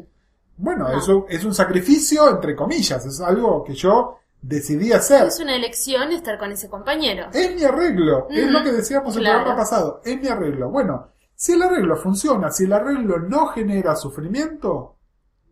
Bueno, 0.63 0.87
No. 0.89 0.97
eso 0.97 1.25
es 1.29 1.43
un 1.45 1.53
sacrificio, 1.53 2.27
entre 2.29 2.55
comillas, 2.55 3.05
es 3.05 3.21
algo 3.21 3.63
que 3.63 3.73
yo 3.73 4.15
decidí 4.47 4.93
hacer. 4.93 5.27
Es 5.27 5.39
una 5.39 5.55
elección 5.55 6.11
estar 6.11 6.39
con 6.39 6.51
ese 6.51 6.69
compañero. 6.69 7.27
Es 7.33 7.53
mi 7.53 7.63
arreglo, 7.63 8.27
es 8.29 8.49
lo 8.49 8.63
que 8.63 8.71
decíamos 8.71 9.15
el 9.15 9.21
claro. 9.21 9.39
programa 9.39 9.61
pasado, 9.61 10.01
es 10.05 10.19
mi 10.19 10.27
arreglo. 10.27 10.69
Bueno, 10.69 11.09
si 11.35 11.53
el 11.53 11.61
arreglo 11.61 11.97
funciona, 11.97 12.49
si 12.49 12.63
el 12.63 12.73
arreglo 12.73 13.19
no 13.19 13.47
genera 13.47 13.95
sufrimiento, 13.95 14.95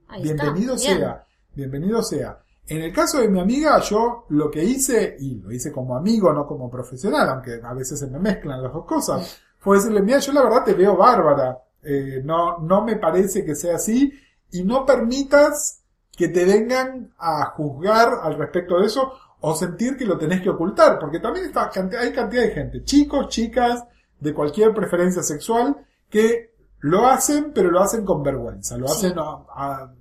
Ahí 0.07 0.23
bienvenido 0.23 0.75
está. 0.75 0.87
Bien. 0.87 0.99
sea, 0.99 1.27
bienvenido 1.53 2.03
sea. 2.03 2.39
En 2.67 2.81
el 2.81 2.93
caso 2.93 3.19
de 3.19 3.27
mi 3.27 3.39
amiga, 3.39 3.79
yo 3.81 4.25
lo 4.29 4.49
que 4.49 4.63
hice, 4.63 5.17
y 5.19 5.35
lo 5.35 5.51
hice 5.51 5.71
como 5.71 5.95
amigo, 5.95 6.31
no 6.31 6.47
como 6.47 6.71
profesional, 6.71 7.27
aunque 7.29 7.59
a 7.61 7.73
veces 7.73 7.99
se 7.99 8.07
me 8.07 8.17
mezclan 8.17 8.63
las 8.63 8.73
dos 8.73 8.85
cosas, 8.85 9.41
fue 9.59 9.77
decirle, 9.77 10.01
mira, 10.01 10.19
yo 10.19 10.31
la 10.31 10.41
verdad 10.41 10.63
te 10.63 10.73
veo 10.73 10.95
bárbara, 10.95 11.59
eh, 11.83 12.21
no, 12.23 12.59
no 12.59 12.83
me 12.83 12.95
parece 12.95 13.43
que 13.43 13.55
sea 13.55 13.75
así, 13.75 14.11
y 14.51 14.63
no 14.63 14.85
permitas 14.85 15.84
que 16.15 16.27
te 16.29 16.45
vengan 16.45 17.13
a 17.17 17.45
juzgar 17.51 18.09
al 18.23 18.37
respecto 18.37 18.79
de 18.79 18.87
eso, 18.87 19.11
o 19.41 19.53
sentir 19.53 19.95
que 19.97 20.05
lo 20.05 20.17
tenés 20.17 20.41
que 20.41 20.49
ocultar, 20.49 20.97
porque 20.99 21.19
también 21.19 21.45
está, 21.45 21.69
hay 21.99 22.11
cantidad 22.11 22.41
de 22.41 22.51
gente, 22.51 22.83
chicos, 22.83 23.27
chicas, 23.29 23.83
de 24.19 24.33
cualquier 24.33 24.73
preferencia 24.73 25.21
sexual, 25.21 25.75
que 26.09 26.53
lo 26.79 27.05
hacen, 27.07 27.51
pero 27.53 27.69
lo 27.69 27.79
hacen 27.81 28.05
con 28.05 28.23
vergüenza, 28.23 28.77
lo 28.77 28.87
Sí. 28.87 29.07
hacen 29.07 29.19
a- 29.19 29.43
a- 29.55 29.93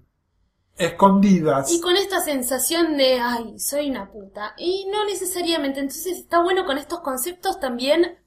escondidas. 0.76 1.70
Y 1.72 1.80
con 1.80 1.96
esta 1.96 2.20
sensación 2.20 2.96
de, 2.96 3.20
ay, 3.20 3.58
soy 3.58 3.90
una 3.90 4.10
puta. 4.10 4.54
Y 4.58 4.88
no 4.90 5.04
necesariamente. 5.04 5.80
Entonces 5.80 6.18
está 6.18 6.42
bueno 6.42 6.64
con 6.66 6.78
estos 6.78 7.00
conceptos 7.00 7.60
también 7.60 8.18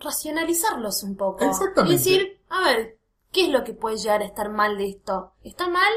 racionalizarlos 0.00 1.02
un 1.02 1.16
poco. 1.16 1.44
Exactamente. 1.44 1.94
Y 1.94 1.98
decir, 1.98 2.40
a 2.48 2.62
ver, 2.64 2.98
¿qué 3.30 3.42
es 3.44 3.48
lo 3.50 3.62
que 3.64 3.74
puede 3.74 3.96
llegar 3.98 4.22
a 4.22 4.26
estar 4.26 4.50
mal 4.50 4.78
de 4.78 4.88
esto? 4.88 5.34
¿Está 5.44 5.68
mal? 5.68 5.92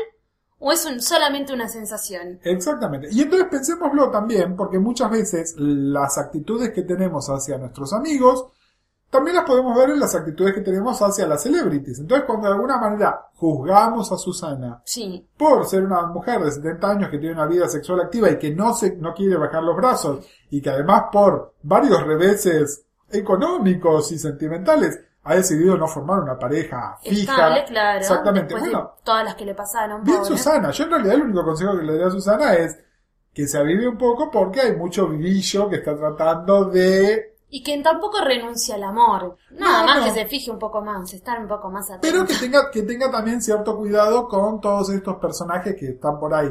¿O 0.59 0.71
es 0.71 0.85
un- 0.85 1.01
solamente 1.01 1.53
una 1.53 1.67
sensación? 1.67 2.39
Exactamente. 2.43 3.07
Y 3.11 3.21
entonces 3.21 3.47
pensémoslo 3.49 4.09
también, 4.09 4.55
porque 4.55 4.79
muchas 4.79 5.11
veces 5.11 5.55
las 5.57 6.17
actitudes 6.17 6.71
que 6.71 6.83
tenemos 6.83 7.27
hacia 7.29 7.57
nuestros 7.57 7.91
amigos, 7.93 8.47
también 9.09 9.35
las 9.35 9.45
podemos 9.45 9.77
ver 9.77 9.91
en 9.91 9.99
las 9.99 10.15
actitudes 10.15 10.53
que 10.53 10.61
tenemos 10.61 11.01
hacia 11.01 11.27
las 11.27 11.43
celebrities. 11.43 11.99
Entonces, 11.99 12.25
cuando 12.25 12.47
de 12.47 12.53
alguna 12.55 12.77
manera 12.77 13.27
juzgamos 13.35 14.11
a 14.11 14.17
Susana 14.17 14.81
Sí. 14.85 15.25
por 15.37 15.65
ser 15.65 15.83
una 15.83 16.07
mujer 16.07 16.41
de 16.43 16.51
70 16.51 16.89
años 16.89 17.09
que 17.09 17.19
tiene 17.19 17.35
una 17.35 17.45
vida 17.45 17.67
sexual 17.69 18.01
activa 18.01 18.29
y 18.31 18.39
que 18.39 18.53
no 18.53 18.73
se, 18.73 18.95
no 18.97 19.13
quiere 19.13 19.37
bajar 19.37 19.63
los 19.63 19.75
brazos 19.77 20.25
y 20.49 20.61
que 20.61 20.69
además 20.69 21.03
por 21.11 21.53
varios 21.63 22.01
reveses 22.03 22.83
económicos 23.09 24.11
y 24.11 24.19
sentimentales 24.19 24.99
ha 25.25 25.35
decidido 25.35 25.75
no 25.77 25.87
formar 25.87 26.19
una 26.21 26.39
pareja 26.39 26.97
fija. 27.01 27.33
Estable, 27.33 27.65
claro. 27.65 27.99
Exactamente. 27.99 28.53
Bueno, 28.55 28.93
de 28.97 29.03
todas 29.03 29.25
las 29.25 29.35
que 29.35 29.45
le 29.45 29.55
pasaron. 29.55 30.03
Bien 30.03 30.17
pobre. 30.19 30.29
Susana, 30.29 30.71
yo 30.71 30.83
en 30.85 30.89
realidad 30.91 31.15
el 31.15 31.21
único 31.23 31.43
consejo 31.43 31.77
que 31.77 31.83
le 31.83 31.93
doy 31.93 32.03
a 32.03 32.11
Susana 32.11 32.53
es 32.53 32.79
que 33.33 33.47
se 33.47 33.57
avive 33.57 33.87
un 33.87 33.97
poco 33.97 34.31
porque 34.31 34.61
hay 34.61 34.75
mucho 34.77 35.07
vivillo 35.09 35.67
que 35.69 35.77
está 35.77 35.95
tratando 35.97 36.65
de... 36.65 37.33
Y 37.49 37.63
que 37.63 37.77
tampoco 37.81 38.19
renuncia 38.21 38.75
al 38.75 38.83
amor. 38.83 39.35
Nada 39.51 39.81
No, 39.81 39.85
más 39.87 39.99
no. 39.99 40.05
que 40.05 40.11
se 40.11 40.25
fije 40.25 40.51
un 40.51 40.59
poco 40.59 40.81
más, 40.81 41.13
estar 41.13 41.39
un 41.39 41.47
poco 41.47 41.69
más 41.69 41.89
atento. 41.89 42.07
Pero 42.09 42.25
que 42.25 42.33
tenga, 42.35 42.69
que 42.71 42.81
tenga 42.83 43.11
también 43.11 43.41
cierto 43.41 43.75
cuidado 43.77 44.27
con 44.27 44.59
todos 44.61 44.89
estos 44.89 45.17
personajes 45.17 45.75
que 45.75 45.89
están 45.89 46.19
por 46.19 46.33
ahí 46.33 46.49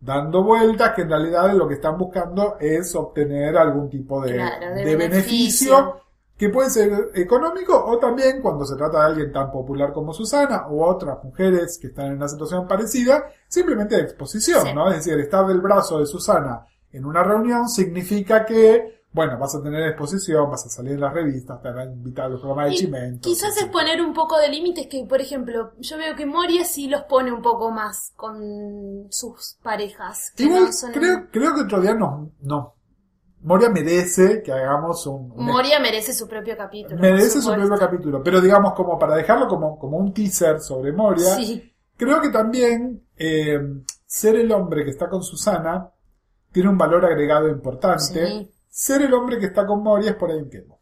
dando 0.00 0.42
vueltas, 0.42 0.94
que 0.94 1.02
en 1.02 1.10
realidad 1.10 1.52
lo 1.54 1.68
que 1.68 1.74
están 1.74 1.96
buscando 1.96 2.56
es 2.58 2.94
obtener 2.96 3.56
algún 3.56 3.88
tipo 3.88 4.20
de, 4.22 4.32
Claro, 4.34 4.74
de 4.74 4.84
de 4.84 4.96
beneficio. 4.96 5.76
beneficio. 5.76 6.01
Que 6.42 6.48
puede 6.48 6.70
ser 6.70 7.12
económico 7.14 7.72
o 7.86 7.98
también 7.98 8.42
cuando 8.42 8.64
se 8.64 8.74
trata 8.74 8.98
de 8.98 9.04
alguien 9.12 9.32
tan 9.32 9.52
popular 9.52 9.92
como 9.92 10.12
Susana 10.12 10.66
o 10.66 10.84
otras 10.84 11.22
mujeres 11.22 11.78
que 11.80 11.86
están 11.86 12.06
en 12.06 12.16
una 12.16 12.26
situación 12.26 12.66
parecida, 12.66 13.26
simplemente 13.46 13.94
de 13.94 14.02
exposición, 14.02 14.66
Sí. 14.66 14.74
¿no? 14.74 14.90
Es 14.90 15.04
decir, 15.04 15.20
estar 15.20 15.46
del 15.46 15.60
brazo 15.60 16.00
de 16.00 16.06
Susana 16.06 16.66
en 16.90 17.04
una 17.04 17.22
reunión 17.22 17.68
significa 17.68 18.44
que, 18.44 19.04
bueno, 19.12 19.38
vas 19.38 19.54
a 19.54 19.62
tener 19.62 19.86
exposición, 19.86 20.50
vas 20.50 20.66
a 20.66 20.68
salir 20.68 20.94
en 20.94 21.00
las 21.02 21.14
revistas, 21.14 21.62
te 21.62 21.68
van 21.68 21.78
a 21.78 21.84
invitar 21.92 22.24
a 22.24 22.28
los 22.30 22.40
programas 22.40 22.70
de 22.70 22.76
Chimento. 22.76 23.28
Quizás 23.28 23.56
es 23.58 23.66
poner 23.66 24.02
un 24.02 24.12
poco 24.12 24.36
de 24.38 24.48
límites 24.48 24.88
que, 24.88 25.04
por 25.08 25.20
ejemplo, 25.20 25.74
yo 25.78 25.96
veo 25.96 26.16
que 26.16 26.26
Moria 26.26 26.64
sí 26.64 26.88
los 26.88 27.02
pone 27.04 27.30
un 27.30 27.40
poco 27.40 27.70
más 27.70 28.12
con 28.16 29.06
sus 29.10 29.58
parejas. 29.62 30.32
que 30.36 30.42
Igual, 30.42 30.64
no 30.64 30.72
son- 30.72 30.90
creo, 30.92 31.28
creo 31.30 31.54
que 31.54 31.60
otro 31.60 31.80
día 31.80 31.94
nos, 31.94 32.30
no. 32.40 32.74
Moria 33.42 33.68
merece 33.68 34.42
que 34.42 34.52
hagamos 34.52 35.06
un, 35.06 35.32
un 35.32 35.44
Moria 35.44 35.80
merece 35.80 36.12
su 36.14 36.28
propio 36.28 36.56
capítulo. 36.56 37.00
merece 37.00 37.40
su 37.40 37.52
propio 37.52 37.76
capítulo, 37.76 38.22
pero 38.22 38.40
digamos 38.40 38.74
como 38.74 38.98
para 38.98 39.16
dejarlo 39.16 39.48
como, 39.48 39.78
como 39.78 39.96
un 39.98 40.12
teaser 40.12 40.60
sobre 40.60 40.92
Moria, 40.92 41.34
Sí, 41.36 41.74
creo 41.96 42.20
que 42.20 42.30
también 42.30 43.04
eh, 43.16 43.58
ser 44.06 44.36
el 44.36 44.50
hombre 44.52 44.84
que 44.84 44.90
está 44.90 45.08
con 45.08 45.22
Susana 45.22 45.90
tiene 46.52 46.68
un 46.68 46.78
valor 46.78 47.04
agregado 47.04 47.48
importante. 47.48 48.26
Sí. 48.26 48.50
Ser 48.68 49.02
el 49.02 49.12
hombre 49.12 49.38
que 49.38 49.46
está 49.46 49.66
con 49.66 49.82
Moria 49.82 50.10
es 50.12 50.16
por 50.16 50.30
ahí 50.30 50.38
un 50.38 50.48
quemo, 50.50 50.78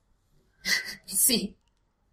sí, 1.07 1.57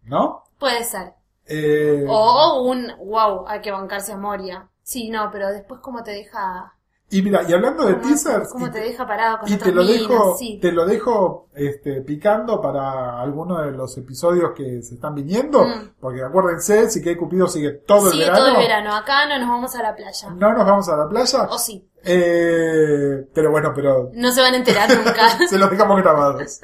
¿no? 0.04 0.44
puede 0.58 0.82
ser. 0.84 1.12
Eh, 1.46 2.04
O 2.08 2.62
un, 2.62 2.86
wow, 2.98 3.46
hay 3.46 3.60
que 3.60 3.70
bancarse 3.70 4.12
a 4.12 4.16
Moria. 4.16 4.68
Sí, 4.82 5.08
no, 5.08 5.30
pero 5.30 5.48
después 5.48 5.80
cómo 5.80 6.02
te 6.02 6.10
deja... 6.12 6.74
y 7.10 7.22
mira, 7.22 7.42
y 7.48 7.52
hablando 7.52 7.86
de 7.86 7.94
teasers, 7.94 8.50
Cómo 8.52 8.66
y 8.66 8.70
te 8.70 8.80
deja 8.80 9.06
parado 9.06 9.38
con 9.38 9.50
Y 9.50 9.56
te 9.56 9.72
lo 9.72 9.84
dejo, 9.84 10.36
sí. 10.38 10.58
te 10.60 10.72
lo 10.72 10.84
dejo 10.86 11.48
este, 11.54 12.02
picando 12.02 12.60
para 12.60 13.20
alguno 13.20 13.62
de 13.62 13.72
los 13.72 13.96
episodios 13.96 14.50
que 14.54 14.82
se 14.82 14.94
están 14.96 15.14
viniendo, 15.14 15.64
Mm. 15.64 15.94
porque 16.00 16.22
acuérdense, 16.22 16.90
si 16.90 17.00
que 17.02 17.16
Cupido 17.16 17.48
sigue 17.48 17.70
todo 17.86 18.10
Sigue 18.10 18.24
el 18.24 18.30
verano, 18.30 18.44
todo 18.46 18.48
el 18.56 18.62
verano. 18.68 18.94
Acá 18.94 19.26
no 19.26 19.38
nos 19.38 19.48
vamos 19.48 19.74
a 19.74 19.82
la 19.82 19.94
playa. 19.96 20.30
no 20.30 20.52
nos 20.52 20.66
vamos 20.66 20.88
a 20.88 20.96
la 20.96 21.08
playa, 21.08 21.42
O 21.50 21.58
sí, 21.58 21.88
eh, 22.04 23.26
pero 23.34 23.50
bueno, 23.50 23.72
pero 23.74 24.10
no 24.14 24.30
se 24.32 24.40
van 24.40 24.54
a 24.54 24.56
enterar 24.58 24.88
nunca. 24.94 25.28
se 25.48 25.58
los 25.58 25.70
dejamos 25.70 26.00
grabados. 26.02 26.60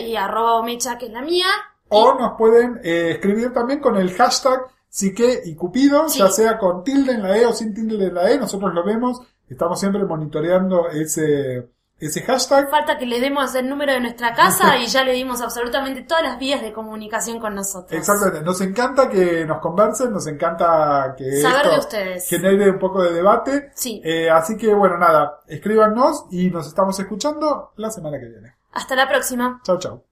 y 0.00 0.16
arroba 0.16 0.56
omecha, 0.56 0.98
que 0.98 1.06
es 1.06 1.12
la 1.12 1.22
mía. 1.22 1.46
O 1.88 2.14
nos 2.14 2.36
pueden 2.38 2.80
eh, 2.84 3.12
escribir 3.12 3.52
también 3.52 3.80
con 3.80 3.96
el 3.96 4.12
hashtag 4.14 4.60
psique 4.88 5.40
y 5.46 5.54
cupido, 5.54 6.08
Sí. 6.08 6.18
ya 6.18 6.28
sea 6.28 6.58
con 6.58 6.84
tilde 6.84 7.12
en 7.12 7.22
la 7.22 7.36
E 7.38 7.46
o 7.46 7.52
sin 7.52 7.72
tilde 7.74 8.06
en 8.06 8.14
la 8.14 8.30
E. 8.30 8.38
Nosotros 8.38 8.72
lo 8.74 8.84
vemos, 8.84 9.20
estamos 9.52 9.78
siempre 9.80 10.04
monitoreando 10.04 10.88
ese, 10.88 11.68
ese 11.98 12.22
hashtag. 12.22 12.68
Falta 12.70 12.98
que 12.98 13.06
le 13.06 13.20
demos 13.20 13.54
el 13.54 13.68
número 13.68 13.92
de 13.92 14.00
nuestra 14.00 14.34
casa 14.34 14.76
y 14.82 14.86
ya 14.86 15.04
le 15.04 15.12
dimos 15.12 15.40
absolutamente 15.40 16.02
todas 16.02 16.22
las 16.24 16.38
vías 16.38 16.60
de 16.60 16.72
comunicación 16.72 17.38
con 17.40 17.54
nosotros. 17.54 17.92
Exactamente, 17.92 18.42
nos 18.42 18.60
encanta 18.60 19.08
que 19.08 19.44
nos 19.44 19.60
conversen, 19.60 20.12
nos 20.12 20.26
encanta 20.26 21.14
que 21.16 21.40
Saber 21.40 21.56
esto 21.58 21.70
de 21.70 21.78
ustedes. 21.78 22.28
genere 22.28 22.70
un 22.70 22.78
poco 22.78 23.02
de 23.02 23.12
debate. 23.12 23.70
Sí. 23.74 24.00
Eh, 24.04 24.28
así 24.30 24.56
que 24.56 24.74
bueno, 24.74 24.98
nada, 24.98 25.40
escríbanos 25.46 26.26
y 26.30 26.50
nos 26.50 26.66
estamos 26.66 26.98
escuchando 26.98 27.72
la 27.76 27.90
semana 27.90 28.18
que 28.18 28.26
viene. 28.26 28.54
Hasta 28.72 28.96
la 28.96 29.08
próxima. 29.08 29.60
Chao, 29.64 29.78
chao. 29.78 30.11